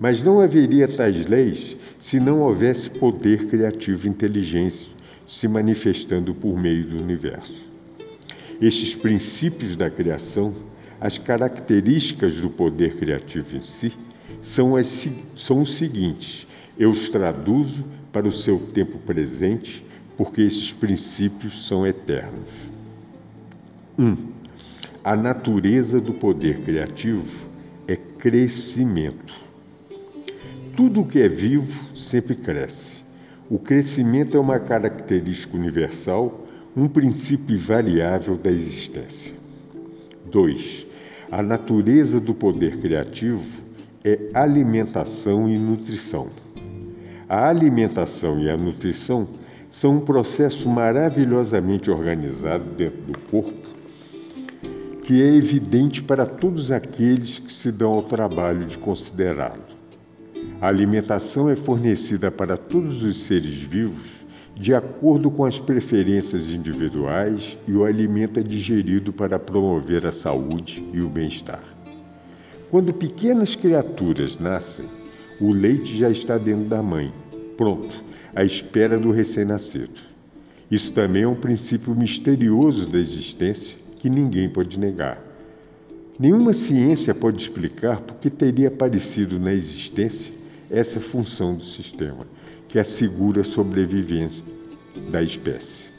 Mas 0.00 0.22
não 0.22 0.40
haveria 0.40 0.86
tais 0.86 1.26
leis 1.26 1.76
se 2.02 2.18
não 2.18 2.40
houvesse 2.40 2.90
poder 2.90 3.46
criativo 3.46 4.08
e 4.08 4.10
inteligência 4.10 4.88
se 5.24 5.46
manifestando 5.46 6.34
por 6.34 6.58
meio 6.58 6.84
do 6.84 6.98
universo. 6.98 7.70
Estes 8.60 8.92
princípios 8.92 9.76
da 9.76 9.88
criação, 9.88 10.52
as 11.00 11.16
características 11.16 12.40
do 12.40 12.50
poder 12.50 12.96
criativo 12.96 13.56
em 13.56 13.60
si, 13.60 13.92
são, 14.40 14.74
as, 14.74 15.08
são 15.36 15.62
os 15.62 15.74
seguintes: 15.74 16.44
eu 16.76 16.90
os 16.90 17.08
traduzo 17.08 17.84
para 18.10 18.26
o 18.26 18.32
seu 18.32 18.58
tempo 18.58 18.98
presente 18.98 19.86
porque 20.16 20.42
esses 20.42 20.72
princípios 20.72 21.68
são 21.68 21.86
eternos. 21.86 22.50
1. 23.96 24.04
Um, 24.04 24.16
a 25.04 25.14
natureza 25.14 26.00
do 26.00 26.14
poder 26.14 26.62
criativo 26.62 27.48
é 27.86 27.94
crescimento. 27.94 29.41
Tudo 30.76 31.02
o 31.02 31.06
que 31.06 31.20
é 31.20 31.28
vivo 31.28 31.96
sempre 31.96 32.34
cresce. 32.34 33.02
O 33.50 33.58
crescimento 33.58 34.36
é 34.36 34.40
uma 34.40 34.58
característica 34.58 35.56
universal, 35.56 36.46
um 36.76 36.88
princípio 36.88 37.54
invariável 37.54 38.36
da 38.36 38.50
existência. 38.50 39.34
2. 40.30 40.86
A 41.30 41.42
natureza 41.42 42.18
do 42.18 42.34
poder 42.34 42.78
criativo 42.78 43.62
é 44.02 44.30
alimentação 44.32 45.48
e 45.48 45.58
nutrição. 45.58 46.30
A 47.28 47.48
alimentação 47.48 48.40
e 48.40 48.48
a 48.48 48.56
nutrição 48.56 49.28
são 49.68 49.96
um 49.96 50.00
processo 50.00 50.68
maravilhosamente 50.68 51.90
organizado 51.90 52.64
dentro 52.74 53.02
do 53.02 53.18
corpo 53.26 53.72
que 55.02 55.20
é 55.20 55.34
evidente 55.34 56.02
para 56.02 56.24
todos 56.24 56.70
aqueles 56.70 57.38
que 57.38 57.52
se 57.52 57.72
dão 57.72 57.92
ao 57.92 58.02
trabalho 58.04 58.64
de 58.64 58.78
considerá-lo. 58.78 59.61
A 60.62 60.68
alimentação 60.68 61.50
é 61.50 61.56
fornecida 61.56 62.30
para 62.30 62.56
todos 62.56 63.02
os 63.02 63.16
seres 63.16 63.56
vivos 63.56 64.24
de 64.54 64.72
acordo 64.72 65.28
com 65.28 65.44
as 65.44 65.58
preferências 65.58 66.54
individuais 66.54 67.58
e 67.66 67.72
o 67.72 67.84
alimento 67.84 68.38
é 68.38 68.44
digerido 68.44 69.12
para 69.12 69.40
promover 69.40 70.06
a 70.06 70.12
saúde 70.12 70.88
e 70.92 71.00
o 71.00 71.08
bem-estar. 71.08 71.64
Quando 72.70 72.94
pequenas 72.94 73.56
criaturas 73.56 74.38
nascem, 74.38 74.86
o 75.40 75.50
leite 75.50 75.98
já 75.98 76.08
está 76.08 76.38
dentro 76.38 76.66
da 76.66 76.80
mãe, 76.80 77.12
pronto 77.56 78.04
à 78.32 78.44
espera 78.44 78.96
do 78.96 79.10
recém-nascido. 79.10 79.98
Isso 80.70 80.92
também 80.92 81.24
é 81.24 81.28
um 81.28 81.34
princípio 81.34 81.92
misterioso 81.92 82.88
da 82.88 83.00
existência 83.00 83.76
que 83.98 84.08
ninguém 84.08 84.48
pode 84.48 84.78
negar. 84.78 85.20
Nenhuma 86.16 86.52
ciência 86.52 87.12
pode 87.12 87.42
explicar 87.42 88.00
por 88.00 88.18
que 88.18 88.30
teria 88.30 88.68
aparecido 88.68 89.40
na 89.40 89.52
existência 89.52 90.40
essa 90.72 90.98
função 90.98 91.54
do 91.54 91.62
sistema, 91.62 92.26
que 92.66 92.78
assegura 92.78 93.42
a 93.42 93.44
sobrevivência 93.44 94.44
da 95.10 95.22
espécie. 95.22 95.90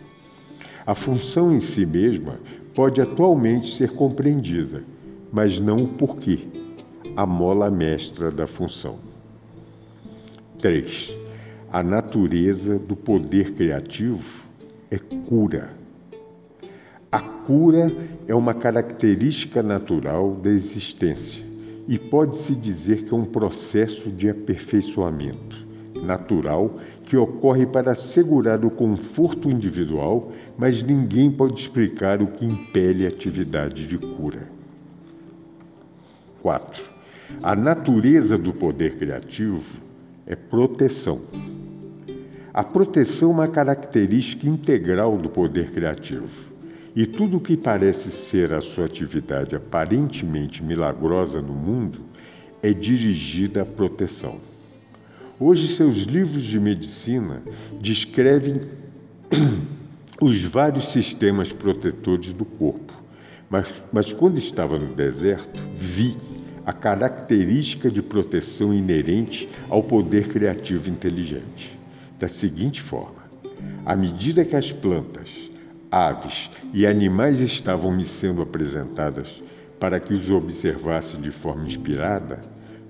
A 0.85 0.95
função 0.95 1.53
em 1.53 1.59
si 1.59 1.85
mesma 1.85 2.39
pode 2.73 2.99
atualmente 2.99 3.67
ser 3.67 3.91
compreendida, 3.91 4.83
mas 5.31 5.59
não 5.59 5.83
o 5.83 5.87
porquê, 5.87 6.39
a 7.15 7.25
mola 7.25 7.69
mestra 7.69 8.31
da 8.31 8.47
função. 8.47 8.97
3. 10.57 11.15
A 11.71 11.83
natureza 11.83 12.79
do 12.79 12.95
poder 12.95 13.53
criativo 13.53 14.47
é 14.89 14.97
cura. 14.97 15.71
A 17.11 17.19
cura 17.19 17.91
é 18.27 18.33
uma 18.33 18.55
característica 18.55 19.61
natural 19.61 20.33
da 20.33 20.49
existência 20.49 21.52
e 21.87 21.97
pode-se 21.97 22.55
dizer 22.55 23.03
que 23.03 23.13
é 23.13 23.17
um 23.17 23.25
processo 23.25 24.09
de 24.09 24.29
aperfeiçoamento, 24.29 25.65
natural 26.01 26.79
que 27.03 27.17
ocorre 27.17 27.65
para 27.65 27.91
assegurar 27.91 28.63
o 28.65 28.71
conforto 28.71 29.49
individual, 29.49 30.31
mas 30.57 30.81
ninguém 30.81 31.29
pode 31.29 31.59
explicar 31.59 32.21
o 32.21 32.27
que 32.27 32.45
impele 32.45 33.05
a 33.05 33.09
atividade 33.09 33.87
de 33.87 33.97
cura. 33.97 34.47
4. 36.41 36.83
A 37.41 37.55
natureza 37.55 38.37
do 38.37 38.53
poder 38.53 38.95
criativo 38.95 39.81
é 40.25 40.35
proteção. 40.35 41.21
A 42.53 42.63
proteção 42.63 43.29
é 43.29 43.33
uma 43.33 43.47
característica 43.47 44.47
integral 44.47 45.17
do 45.17 45.29
poder 45.29 45.71
criativo. 45.71 46.52
E 46.95 47.07
tudo 47.07 47.37
o 47.37 47.39
que 47.39 47.57
parece 47.57 48.11
ser 48.11 48.53
a 48.53 48.61
sua 48.61 48.85
atividade 48.85 49.55
aparentemente 49.55 50.63
milagrosa 50.63 51.41
no 51.41 51.53
mundo 51.53 52.01
é 52.61 52.71
dirigida 52.71 53.63
à 53.63 53.65
proteção. 53.65 54.39
Hoje, 55.39 55.67
seus 55.67 56.03
livros 56.03 56.43
de 56.43 56.59
medicina 56.59 57.41
descrevem 57.81 58.61
os 60.21 60.43
vários 60.43 60.89
sistemas 60.89 61.51
protetores 61.51 62.31
do 62.31 62.45
corpo, 62.45 62.93
mas, 63.49 63.81
mas 63.91 64.13
quando 64.13 64.37
estava 64.37 64.77
no 64.77 64.93
deserto, 64.93 65.61
vi 65.75 66.15
a 66.63 66.71
característica 66.71 67.89
de 67.89 68.03
proteção 68.03 68.71
inerente 68.71 69.49
ao 69.67 69.81
poder 69.81 70.27
criativo 70.27 70.91
inteligente. 70.91 71.77
Da 72.19 72.27
seguinte 72.27 72.81
forma: 72.81 73.23
à 73.83 73.95
medida 73.95 74.45
que 74.45 74.55
as 74.55 74.71
plantas, 74.71 75.51
aves 75.93 76.49
e 76.73 76.87
animais 76.87 77.39
estavam 77.39 77.91
me 77.91 78.03
sendo 78.03 78.41
apresentadas 78.41 79.43
para 79.79 79.99
que 79.99 80.15
os 80.15 80.27
observasse 80.31 81.17
de 81.17 81.29
forma 81.29 81.67
inspirada, 81.67 82.43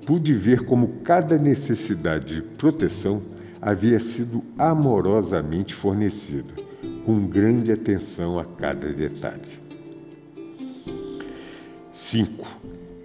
pude 0.06 0.32
ver 0.32 0.64
como 0.64 1.00
cada 1.04 1.38
necessidade 1.38 2.36
de 2.36 2.42
proteção 2.42 3.22
havia 3.62 4.00
sido 4.00 4.42
amorosamente 4.58 5.74
fornecida, 5.74 6.54
com 7.06 7.28
grande 7.28 7.74
atenção 7.74 8.40
a 8.40 8.46
cada 8.46 8.94
detalhe. 8.94 9.60
5. 11.92 12.46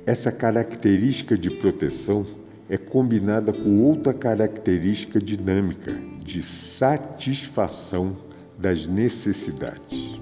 Essa 0.07 0.31
característica 0.31 1.37
de 1.37 1.51
proteção 1.51 2.25
é 2.69 2.79
combinada 2.79 3.53
com 3.53 3.83
outra 3.83 4.15
característica 4.15 5.19
dinâmica 5.19 5.93
de 6.23 6.41
satisfação 6.41 8.28
das 8.59 8.87
necessidades. 8.87 10.21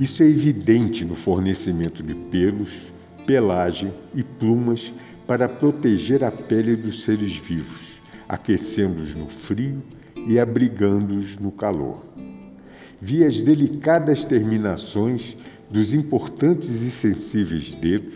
Isso 0.00 0.22
é 0.22 0.26
evidente 0.26 1.04
no 1.04 1.14
fornecimento 1.14 2.02
de 2.02 2.14
pelos, 2.14 2.90
pelagem 3.26 3.92
e 4.14 4.22
plumas 4.22 4.92
para 5.26 5.48
proteger 5.48 6.24
a 6.24 6.30
pele 6.30 6.74
dos 6.74 7.02
seres 7.04 7.36
vivos, 7.36 8.00
aquecendo-os 8.28 9.14
no 9.14 9.28
frio 9.28 9.82
e 10.26 10.38
abrigando-os 10.38 11.36
no 11.38 11.52
calor. 11.52 12.04
Vi 13.00 13.24
as 13.24 13.40
delicadas 13.40 14.24
terminações 14.24 15.36
dos 15.70 15.92
importantes 15.94 16.80
e 16.82 16.90
sensíveis 16.90 17.74
dedos 17.74 18.14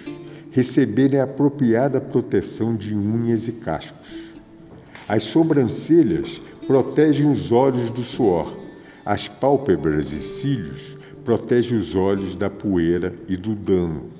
receberem 0.51 1.21
a 1.21 1.25
apropriada 1.25 2.01
proteção 2.01 2.75
de 2.75 2.95
unhas 2.95 3.47
e 3.47 3.53
cascos. 3.53 4.35
As 5.09 5.25
sobrancelhas 5.25 6.41
protegem 6.67 7.31
os 7.31 7.53
olhos 7.53 7.91
do 7.91 8.03
suor. 8.03 8.57
As 9.05 9.29
pálpebras 9.29 10.13
e 10.13 10.19
cílios 10.19 10.99
protegem 11.25 11.79
os 11.79 11.95
olhos 11.95 12.35
da 12.35 12.51
poeira 12.51 13.15
e 13.29 13.37
do 13.37 13.55
dano. 13.55 14.11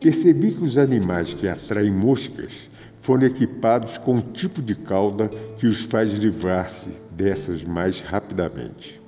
Percebi 0.00 0.52
que 0.52 0.62
os 0.62 0.78
animais 0.78 1.34
que 1.34 1.48
atraem 1.48 1.90
moscas 1.90 2.70
foram 3.00 3.26
equipados 3.26 3.98
com 3.98 4.16
um 4.16 4.20
tipo 4.20 4.62
de 4.62 4.74
cauda 4.74 5.28
que 5.58 5.66
os 5.66 5.82
faz 5.82 6.12
livrar-se 6.12 6.90
dessas 7.10 7.64
mais 7.64 8.00
rapidamente. 8.00 9.00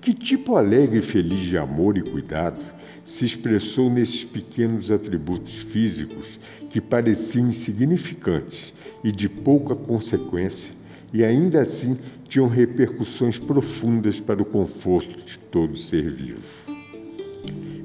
Que 0.00 0.14
tipo 0.14 0.56
alegre 0.56 1.00
e 1.00 1.02
feliz 1.02 1.40
de 1.40 1.58
amor 1.58 1.98
e 1.98 2.02
cuidado 2.02 2.64
se 3.04 3.24
expressou 3.24 3.90
nesses 3.90 4.24
pequenos 4.24 4.90
atributos 4.90 5.58
físicos 5.58 6.38
que 6.70 6.80
pareciam 6.80 7.48
insignificantes 7.48 8.72
e 9.04 9.12
de 9.12 9.28
pouca 9.28 9.74
consequência 9.74 10.77
e 11.12 11.24
ainda 11.24 11.60
assim 11.60 11.96
tinham 12.28 12.48
repercussões 12.48 13.38
profundas 13.38 14.20
para 14.20 14.42
o 14.42 14.44
conforto 14.44 15.24
de 15.24 15.38
todo 15.38 15.76
ser 15.76 16.08
vivo. 16.10 16.68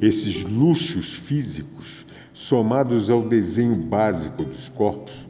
Esses 0.02 0.44
luxos 0.44 1.14
físicos, 1.14 2.06
somados 2.34 3.10
ao 3.10 3.28
desenho 3.28 3.76
básico 3.76 4.44
dos 4.44 4.68
corpos, 4.70 5.26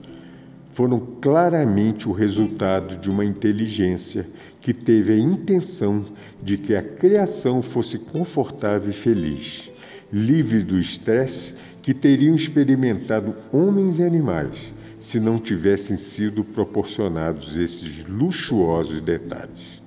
foram 0.69 0.99
claramente 1.21 2.09
o 2.09 2.11
resultado 2.11 2.97
de 2.97 3.07
uma 3.07 3.23
inteligência 3.23 4.25
que 4.59 4.73
teve 4.73 5.13
a 5.13 5.19
intenção 5.19 6.05
de 6.41 6.57
que 6.57 6.75
a 6.75 6.81
criação 6.81 7.61
fosse 7.61 7.99
confortável 7.99 8.89
e 8.89 8.93
feliz, 8.93 9.71
livre 10.11 10.63
do 10.63 10.79
estresse 10.79 11.53
que 11.83 11.93
teriam 11.93 12.33
experimentado 12.33 13.35
homens 13.51 13.99
e 13.99 14.03
animais 14.03 14.73
se 15.03 15.19
não 15.19 15.37
tivessem 15.37 15.97
sido 15.97 16.45
proporcionados 16.45 17.57
esses 17.57 18.05
luxuosos 18.05 19.01
detalhes. 19.01 19.83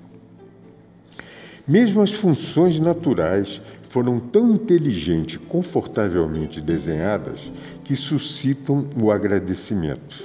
Mesmo 1.67 2.03
as 2.03 2.13
funções 2.13 2.79
naturais 2.79 3.63
foram 3.89 4.21
tão 4.21 4.51
inteligente 4.51 5.37
e 5.37 5.39
confortavelmente 5.39 6.61
desenhadas 6.61 7.51
que 7.83 7.97
suscitam 7.97 8.87
o 9.03 9.11
agradecimento. 9.11 10.23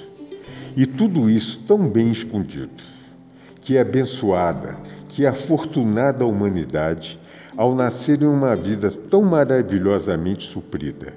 E 0.75 0.85
tudo 0.85 1.29
isso 1.29 1.61
tão 1.65 1.87
bem 1.87 2.11
escondido. 2.11 2.83
Que 3.61 3.77
abençoada, 3.77 4.75
que 5.07 5.25
afortunada 5.25 6.25
humanidade 6.25 7.17
ao 7.55 7.73
nascer 7.73 8.21
em 8.21 8.27
uma 8.27 8.57
vida 8.57 8.91
tão 8.91 9.21
maravilhosamente 9.21 10.43
suprida. 10.43 11.13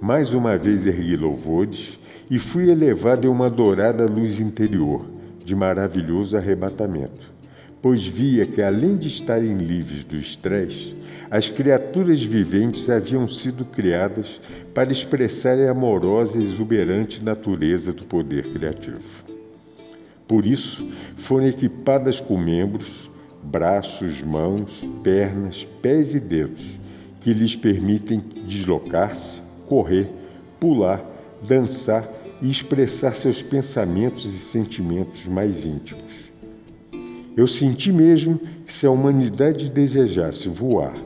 Mais 0.00 0.32
uma 0.32 0.56
vez 0.56 0.86
ergui 0.86 1.14
louvores 1.14 1.98
e 2.30 2.38
fui 2.38 2.70
elevado 2.70 3.26
em 3.26 3.30
uma 3.30 3.48
dourada 3.48 4.06
luz 4.06 4.40
interior, 4.40 5.06
de 5.44 5.54
maravilhoso 5.54 6.36
arrebatamento, 6.36 7.32
pois 7.80 8.04
via 8.04 8.44
que, 8.46 8.60
além 8.60 8.96
de 8.96 9.06
estarem 9.06 9.56
livres 9.56 10.04
do 10.04 10.16
estresse, 10.16 10.96
as 11.30 11.48
criaturas 11.48 12.22
viventes 12.22 12.90
haviam 12.90 13.26
sido 13.28 13.64
criadas 13.64 14.40
para 14.74 14.90
expressarem 14.90 15.66
a 15.66 15.70
amorosa 15.70 16.38
e 16.38 16.42
exuberante 16.42 17.22
natureza 17.22 17.92
do 17.92 18.04
poder 18.04 18.50
criativo. 18.50 19.24
Por 20.26 20.46
isso, 20.46 20.88
foram 21.16 21.46
equipadas 21.46 22.18
com 22.18 22.36
membros, 22.36 23.08
braços, 23.42 24.22
mãos, 24.22 24.84
pernas, 25.02 25.64
pés 25.80 26.14
e 26.14 26.20
dedos, 26.20 26.78
que 27.20 27.32
lhes 27.32 27.54
permitem 27.54 28.22
deslocar-se, 28.44 29.40
correr, 29.66 30.08
pular, 30.58 31.15
dançar 31.46 32.08
e 32.40 32.50
expressar 32.50 33.14
seus 33.14 33.42
pensamentos 33.42 34.24
e 34.26 34.38
sentimentos 34.38 35.26
mais 35.26 35.64
íntimos. 35.64 36.30
Eu 37.36 37.46
senti 37.46 37.92
mesmo 37.92 38.38
que 38.64 38.72
se 38.72 38.86
a 38.86 38.90
humanidade 38.90 39.70
desejasse 39.70 40.48
voar 40.48 40.96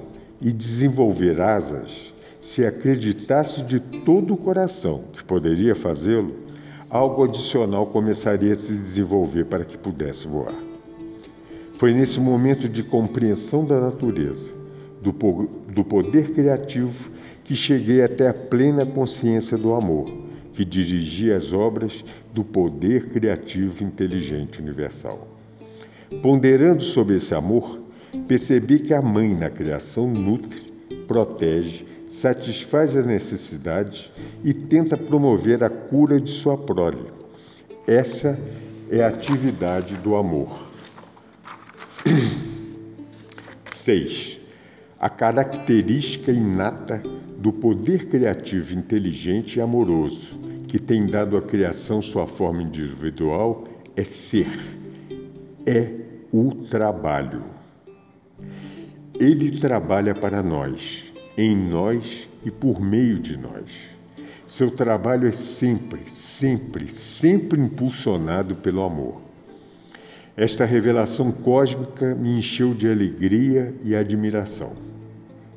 e 0.40 0.52
desenvolver 0.52 1.40
asas, 1.40 2.14
se 2.40 2.64
acreditasse 2.64 3.62
de 3.62 3.80
todo 3.80 4.34
o 4.34 4.36
coração 4.36 5.04
que 5.12 5.22
poderia 5.22 5.74
fazê-lo, 5.74 6.34
algo 6.88 7.24
adicional 7.24 7.86
começaria 7.86 8.52
a 8.52 8.56
se 8.56 8.72
desenvolver 8.72 9.44
para 9.44 9.64
que 9.64 9.76
pudesse 9.76 10.26
voar. 10.26 10.54
Foi 11.78 11.92
nesse 11.92 12.20
momento 12.20 12.68
de 12.68 12.82
compreensão 12.82 13.64
da 13.64 13.80
natureza, 13.80 14.54
do, 15.02 15.12
do 15.72 15.84
poder 15.84 16.32
criativo, 16.32 17.10
que 17.44 17.54
cheguei 17.54 18.02
até 18.02 18.28
a 18.28 18.34
plena 18.34 18.84
consciência 18.86 19.56
do 19.56 19.74
amor 19.74 20.29
que 20.52 20.64
dirigia 20.64 21.36
as 21.36 21.52
obras 21.52 22.04
do 22.32 22.44
poder 22.44 23.08
criativo 23.08 23.84
inteligente 23.84 24.60
universal. 24.60 25.28
Ponderando 26.22 26.82
sobre 26.82 27.16
esse 27.16 27.34
amor, 27.34 27.80
percebi 28.26 28.80
que 28.80 28.92
a 28.92 29.00
mãe 29.00 29.34
na 29.34 29.48
criação 29.48 30.08
nutre, 30.08 30.60
protege, 31.06 31.86
satisfaz 32.06 32.96
as 32.96 33.06
necessidades 33.06 34.10
e 34.42 34.52
tenta 34.52 34.96
promover 34.96 35.62
a 35.62 35.70
cura 35.70 36.20
de 36.20 36.30
sua 36.30 36.58
prole. 36.58 37.12
Essa 37.86 38.38
é 38.90 39.02
a 39.02 39.08
atividade 39.08 39.94
do 39.96 40.16
amor. 40.16 40.68
6. 43.66 44.40
A 44.98 45.08
característica 45.08 46.32
inata 46.32 47.00
do 47.38 47.52
poder 47.52 48.08
criativo 48.08 48.74
inteligente 48.74 49.56
e 49.56 49.60
amoroso 49.62 50.39
que 50.70 50.78
tem 50.78 51.04
dado 51.04 51.36
à 51.36 51.42
criação 51.42 52.00
sua 52.00 52.28
forma 52.28 52.62
individual 52.62 53.64
é 53.96 54.04
ser, 54.04 54.46
é 55.66 55.90
o 56.32 56.54
trabalho. 56.70 57.42
Ele 59.18 59.58
trabalha 59.58 60.14
para 60.14 60.44
nós, 60.44 61.12
em 61.36 61.56
nós 61.56 62.28
e 62.44 62.52
por 62.52 62.80
meio 62.80 63.18
de 63.18 63.36
nós. 63.36 63.88
Seu 64.46 64.70
trabalho 64.70 65.26
é 65.26 65.32
sempre, 65.32 66.02
sempre, 66.06 66.86
sempre 66.86 67.60
impulsionado 67.60 68.54
pelo 68.54 68.84
amor. 68.84 69.20
Esta 70.36 70.64
revelação 70.64 71.32
cósmica 71.32 72.14
me 72.14 72.38
encheu 72.38 72.74
de 72.74 72.88
alegria 72.88 73.74
e 73.84 73.96
admiração. 73.96 74.74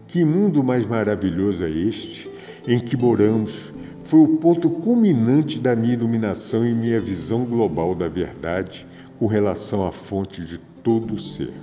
Que 0.07 0.26
mundo 0.26 0.64
mais 0.64 0.88
maravilhoso 0.88 1.64
é 1.64 1.70
este 1.70 2.28
em 2.68 2.80
que 2.80 2.97
moramos? 2.97 3.72
Foi 4.04 4.20
o 4.20 4.38
ponto 4.38 4.70
culminante 4.70 5.60
da 5.60 5.76
minha 5.76 5.93
iluminação 5.93 6.66
e 6.66 6.74
minha 6.74 6.99
visão 6.99 7.45
global 7.45 7.95
da 7.95 8.10
verdade 8.10 8.86
com 9.18 9.28
relação 9.28 9.88
à 9.88 9.93
fonte 9.93 10.43
de 10.43 10.58
todo 10.84 11.14
o 11.14 11.20
ser. 11.20 11.54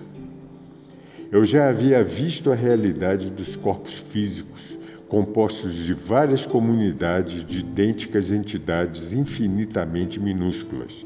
Eu 1.31 1.45
já 1.45 1.69
havia 1.69 2.03
visto 2.03 2.51
a 2.51 2.55
realidade 2.55 3.31
dos 3.31 3.57
corpos 3.57 3.99
físicos, 3.99 4.79
compostos 5.07 5.75
de 5.75 5.93
várias 5.93 6.47
comunidades 6.47 7.45
de 7.45 7.59
idênticas 7.59 8.33
entidades 8.33 9.13
infinitamente 9.13 10.19
minúsculas, 10.19 11.05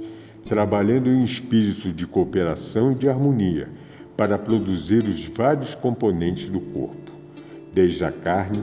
trabalhando 0.49 1.11
em 1.11 1.25
espírito 1.25 1.93
de 1.93 2.07
cooperação 2.07 2.93
e 2.93 2.95
de 2.95 3.09
harmonia 3.09 3.69
para 4.17 4.39
produzir 4.39 5.03
os 5.03 5.27
vários 5.27 5.75
componentes 5.75 6.49
do 6.49 6.61
corpo, 6.61 7.11
desde 7.73 8.05
a 8.05 8.13
carne, 8.13 8.63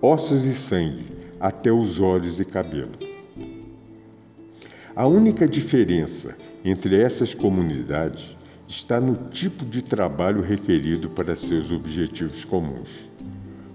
ossos 0.00 0.44
e 0.44 0.54
sangue, 0.54 1.13
até 1.44 1.70
os 1.70 2.00
olhos 2.00 2.40
e 2.40 2.44
cabelo. 2.46 2.92
A 4.96 5.06
única 5.06 5.46
diferença 5.46 6.34
entre 6.64 6.98
essas 6.98 7.34
comunidades 7.34 8.34
está 8.66 8.98
no 8.98 9.28
tipo 9.28 9.62
de 9.62 9.82
trabalho 9.82 10.40
requerido 10.40 11.10
para 11.10 11.36
seus 11.36 11.70
objetivos 11.70 12.46
comuns. 12.46 13.10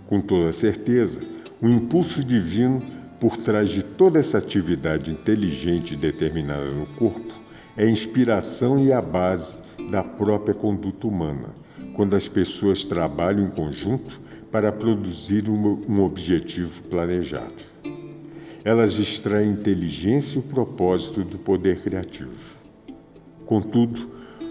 Com 0.08 0.20
toda 0.20 0.52
certeza, 0.52 1.22
o 1.62 1.70
impulso 1.70 2.24
divino 2.24 2.82
por 3.20 3.38
trás 3.38 3.70
de 3.70 3.84
toda 3.84 4.18
essa 4.18 4.40
atividade 4.40 5.12
inteligente 5.12 5.96
determinada 5.96 6.72
no 6.72 6.88
corpo 6.96 7.36
é 7.78 7.84
a 7.84 7.90
inspiração 7.92 8.84
e 8.84 8.92
a 8.92 9.00
base 9.00 9.60
da 9.92 10.04
própria 10.04 10.56
conduta 10.56 11.06
humana, 11.06 11.50
quando 11.94 12.16
as 12.16 12.28
pessoas 12.28 12.84
trabalham 12.84 13.46
em 13.46 13.52
conjunto 13.52 14.20
para 14.52 14.72
produzir 14.72 15.50
um 15.50 16.02
objetivo 16.02 16.84
planejado. 16.84 17.54
Elas 18.64 18.98
extraem 18.98 19.52
inteligência 19.52 20.38
e 20.38 20.40
o 20.40 20.44
propósito 20.44 21.24
do 21.24 21.38
poder 21.38 21.80
criativo. 21.82 22.58
Contudo, 23.46 24.10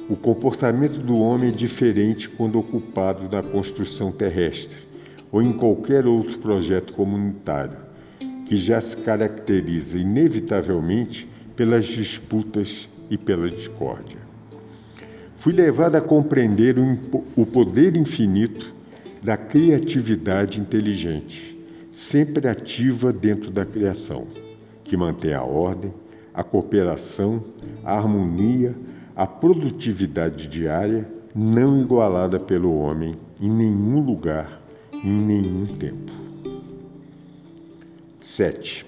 o 0.09 0.17
comportamento 0.17 0.99
do 0.99 1.19
homem 1.19 1.51
é 1.51 1.53
diferente 1.53 2.29
quando 2.29 2.59
ocupado 2.59 3.29
na 3.29 3.43
construção 3.43 4.11
terrestre 4.11 4.79
ou 5.31 5.43
em 5.43 5.53
qualquer 5.53 6.07
outro 6.07 6.39
projeto 6.39 6.95
comunitário, 6.95 7.77
que 8.47 8.57
já 8.57 8.81
se 8.81 8.97
caracteriza 8.97 9.99
inevitavelmente 9.99 11.29
pelas 11.55 11.85
disputas 11.85 12.89
e 13.11 13.19
pela 13.19 13.51
discórdia. 13.51 14.19
Fui 15.37 15.53
levado 15.53 15.97
a 15.97 16.01
compreender 16.01 16.77
o 17.37 17.45
poder 17.45 17.95
infinito 17.95 18.78
da 19.23 19.37
criatividade 19.37 20.61
inteligente, 20.61 21.59
sempre 21.91 22.49
ativa 22.49 23.13
dentro 23.13 23.51
da 23.51 23.65
criação, 23.65 24.27
que 24.85 24.97
mantém 24.97 25.35
a 25.35 25.43
ordem, 25.43 25.93
a 26.33 26.45
cooperação, 26.45 27.43
a 27.85 27.97
harmonia, 27.97 28.75
a 29.17 29.27
produtividade 29.27 30.47
diária 30.47 31.09
não 31.35 31.81
igualada 31.81 32.39
pelo 32.39 32.79
homem 32.79 33.17
em 33.41 33.51
nenhum 33.51 34.01
lugar, 34.01 34.61
em 34.93 35.13
nenhum 35.13 35.67
tempo. 35.77 36.13
7. 38.21 38.87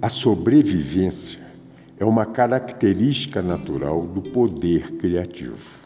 A 0.00 0.08
sobrevivência 0.08 1.40
é 1.98 2.04
uma 2.04 2.26
característica 2.26 3.40
natural 3.40 4.06
do 4.06 4.20
poder 4.20 4.92
criativo. 4.96 5.80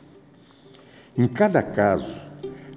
Em 1.16 1.28
cada 1.28 1.62
caso, 1.62 2.20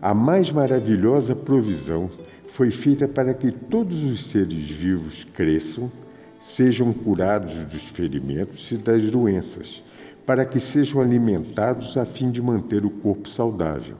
a 0.02 0.14
mais 0.14 0.52
maravilhosa 0.52 1.36
provisão 1.36 2.10
foi 2.48 2.72
feita 2.72 3.08
para 3.08 3.34
que 3.34 3.52
todos 3.52 4.04
os 4.04 4.26
seres 4.26 4.70
vivos 4.70 5.26
cresçam, 5.34 5.92
sejam 6.40 6.92
curados 6.94 7.66
dos 7.66 7.86
ferimentos 7.90 8.72
e 8.72 8.78
das 8.78 9.04
doenças 9.04 9.84
para 10.30 10.46
que 10.46 10.60
sejam 10.60 11.02
alimentados 11.02 11.98
a 11.98 12.06
fim 12.06 12.30
de 12.30 12.40
manter 12.40 12.86
o 12.86 12.90
corpo 12.92 13.28
saudável, 13.28 13.96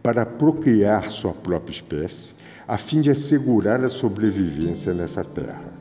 para 0.00 0.24
procriar 0.24 1.10
sua 1.10 1.32
própria 1.32 1.72
espécie, 1.72 2.36
a 2.68 2.78
fim 2.78 3.00
de 3.00 3.10
assegurar 3.10 3.82
a 3.82 3.88
sobrevivência 3.88 4.94
nessa 4.94 5.24
terra. 5.24 5.72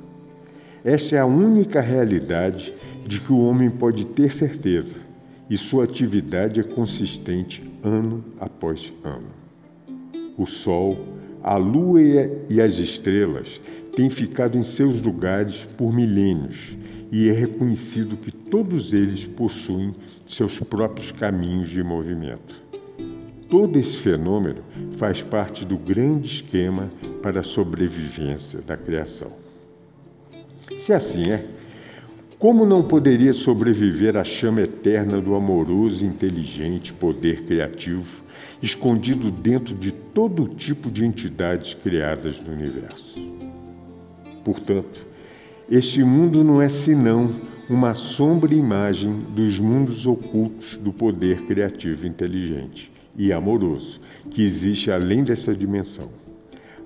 Esta 0.84 1.18
é 1.18 1.20
a 1.20 1.26
única 1.28 1.80
realidade 1.80 2.74
de 3.06 3.20
que 3.20 3.32
o 3.32 3.46
homem 3.46 3.70
pode 3.70 4.08
ter 4.08 4.32
certeza, 4.32 4.96
e 5.48 5.56
sua 5.56 5.84
atividade 5.84 6.60
é 6.60 6.64
consistente 6.64 7.72
ano 7.84 8.26
após 8.40 8.92
ano. 9.04 9.41
O 10.38 10.46
Sol, 10.46 10.98
a 11.44 11.58
Lua 11.58 12.02
e 12.50 12.62
as 12.62 12.80
estrelas 12.80 13.62
têm 13.96 14.10
ficado 14.10 14.58
em 14.58 14.64
seus 14.64 15.02
lugares 15.02 15.68
por 15.78 15.94
milênios 15.94 16.78
e 17.12 17.28
é 17.28 17.32
reconhecido 17.32 18.16
que 18.16 18.32
todos 18.32 18.94
eles 18.94 19.26
possuem 19.26 19.94
seus 20.26 20.60
próprios 20.60 21.12
caminhos 21.12 21.70
de 21.70 21.84
movimento. 21.84 22.56
Todo 23.50 23.78
esse 23.78 23.98
fenômeno 23.98 24.64
faz 24.94 25.22
parte 25.22 25.66
do 25.66 25.78
grande 25.78 26.36
esquema 26.36 26.90
para 27.22 27.42
a 27.42 27.44
sobrevivência 27.44 28.62
da 28.62 28.78
criação. 28.78 29.32
Se 30.78 30.94
assim 30.94 31.30
é, 31.30 31.46
como 32.42 32.66
não 32.66 32.82
poderia 32.82 33.34
sobreviver 33.34 34.18
a 34.18 34.24
chama 34.24 34.62
eterna 34.62 35.22
do 35.22 35.36
amoroso 35.36 36.04
inteligente 36.04 36.92
poder 36.92 37.44
criativo 37.44 38.24
escondido 38.60 39.30
dentro 39.30 39.76
de 39.76 39.92
todo 39.92 40.48
tipo 40.48 40.90
de 40.90 41.06
entidades 41.06 41.76
criadas 41.76 42.42
no 42.42 42.52
universo? 42.52 43.22
Portanto, 44.44 45.06
este 45.70 46.04
mundo 46.04 46.44
não 46.44 46.60
é 46.60 46.68
senão 46.68 47.30
uma 47.70 47.94
sombra 47.94 48.56
imagem 48.56 49.24
dos 49.36 49.60
mundos 49.60 50.08
ocultos 50.08 50.80
do 50.80 50.92
poder 50.92 51.44
criativo 51.44 52.08
inteligente 52.08 52.92
e 53.16 53.32
amoroso 53.32 54.02
que 54.32 54.44
existe 54.44 54.90
além 54.92 55.24
dessa 55.24 55.54
dimensão. 55.54 56.10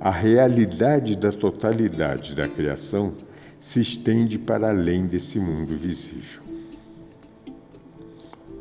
A 0.01 0.11
realidade 0.11 1.15
da 1.15 1.31
totalidade 1.31 2.35
da 2.35 2.45
criação 2.45 3.13
se 3.59 3.79
estende 3.79 4.37
para 4.37 4.69
além 4.69 5.05
desse 5.05 5.39
mundo 5.39 5.75
visível. 5.75 6.41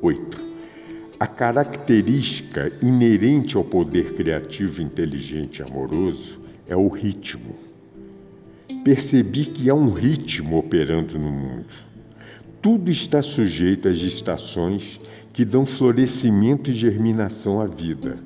8. 0.02 0.54
A 1.18 1.26
característica 1.26 2.72
inerente 2.82 3.56
ao 3.56 3.64
poder 3.64 4.14
criativo 4.14 4.82
inteligente 4.82 5.58
e 5.58 5.62
amoroso 5.62 6.40
é 6.66 6.76
o 6.76 6.88
ritmo 6.88 7.64
percebi 8.84 9.46
que 9.46 9.70
há 9.70 9.74
um 9.74 9.90
ritmo 9.90 10.58
operando 10.58 11.18
no 11.18 11.30
mundo. 11.30 11.64
Tudo 12.60 12.90
está 12.90 13.22
sujeito 13.22 13.88
às 13.88 13.96
estações 13.96 15.00
que 15.32 15.44
dão 15.44 15.64
florescimento 15.64 16.70
e 16.70 16.74
germinação 16.74 17.60
à 17.60 17.66
vida. 17.66 18.18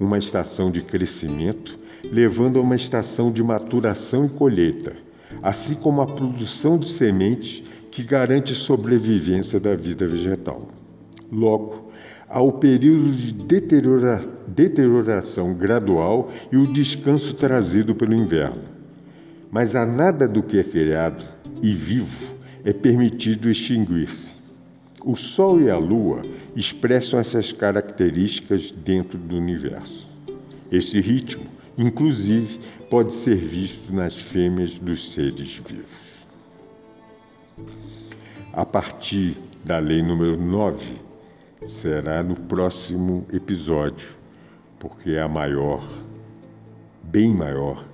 Uma 0.00 0.16
estação 0.16 0.70
de 0.70 0.80
crescimento 0.80 1.78
levando 2.02 2.58
a 2.58 2.62
uma 2.62 2.74
estação 2.74 3.30
de 3.30 3.42
maturação 3.42 4.24
e 4.24 4.30
colheita, 4.30 4.94
assim 5.42 5.74
como 5.74 6.00
a 6.00 6.06
produção 6.06 6.78
de 6.78 6.88
sementes 6.88 7.62
que 7.90 8.02
garante 8.02 8.54
sobrevivência 8.54 9.58
da 9.58 9.74
vida 9.74 10.06
vegetal. 10.06 10.68
Logo, 11.30 11.90
há 12.28 12.40
o 12.40 12.52
período 12.52 13.12
de 13.12 13.32
deteriora 13.32 14.20
deterioração 14.46 15.54
gradual 15.54 16.30
e 16.50 16.56
o 16.56 16.72
descanso 16.72 17.34
trazido 17.34 17.94
pelo 17.94 18.14
inverno 18.14 18.78
mas 19.50 19.74
a 19.74 19.86
nada 19.86 20.28
do 20.28 20.42
que 20.42 20.58
é 20.58 20.64
criado 20.64 21.24
e 21.62 21.72
vivo 21.72 22.34
é 22.64 22.72
permitido 22.72 23.50
extinguir-se. 23.50 24.36
O 25.04 25.16
Sol 25.16 25.60
e 25.60 25.70
a 25.70 25.78
Lua 25.78 26.22
expressam 26.54 27.18
essas 27.18 27.52
características 27.52 28.70
dentro 28.70 29.16
do 29.16 29.36
universo. 29.36 30.10
Esse 30.70 31.00
ritmo, 31.00 31.44
inclusive, 31.78 32.58
pode 32.90 33.12
ser 33.12 33.36
visto 33.36 33.94
nas 33.94 34.14
fêmeas 34.14 34.78
dos 34.78 35.12
seres 35.12 35.56
vivos. 35.56 36.26
A 38.52 38.64
partir 38.64 39.36
da 39.64 39.78
lei 39.78 40.02
número 40.02 40.36
9, 40.36 40.86
será 41.62 42.22
no 42.22 42.34
próximo 42.34 43.26
episódio, 43.32 44.08
porque 44.78 45.10
é 45.10 45.22
a 45.22 45.28
maior, 45.28 45.86
bem 47.02 47.34
maior 47.34 47.84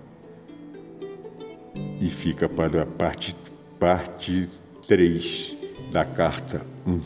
e 2.00 2.08
fica 2.08 2.48
para 2.48 2.82
a 2.82 2.86
parte, 2.86 3.34
parte 3.80 4.48
3 4.86 5.56
da 5.92 6.04
carta 6.04 6.64
1 6.86 7.00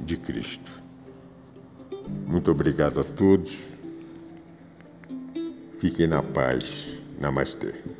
de 0.00 0.16
Cristo. 0.16 0.80
Muito 2.26 2.50
obrigado 2.50 3.00
a 3.00 3.04
todos. 3.04 3.78
Fiquem 5.74 6.06
na 6.06 6.22
paz. 6.22 6.99
Namaste. 7.20 7.99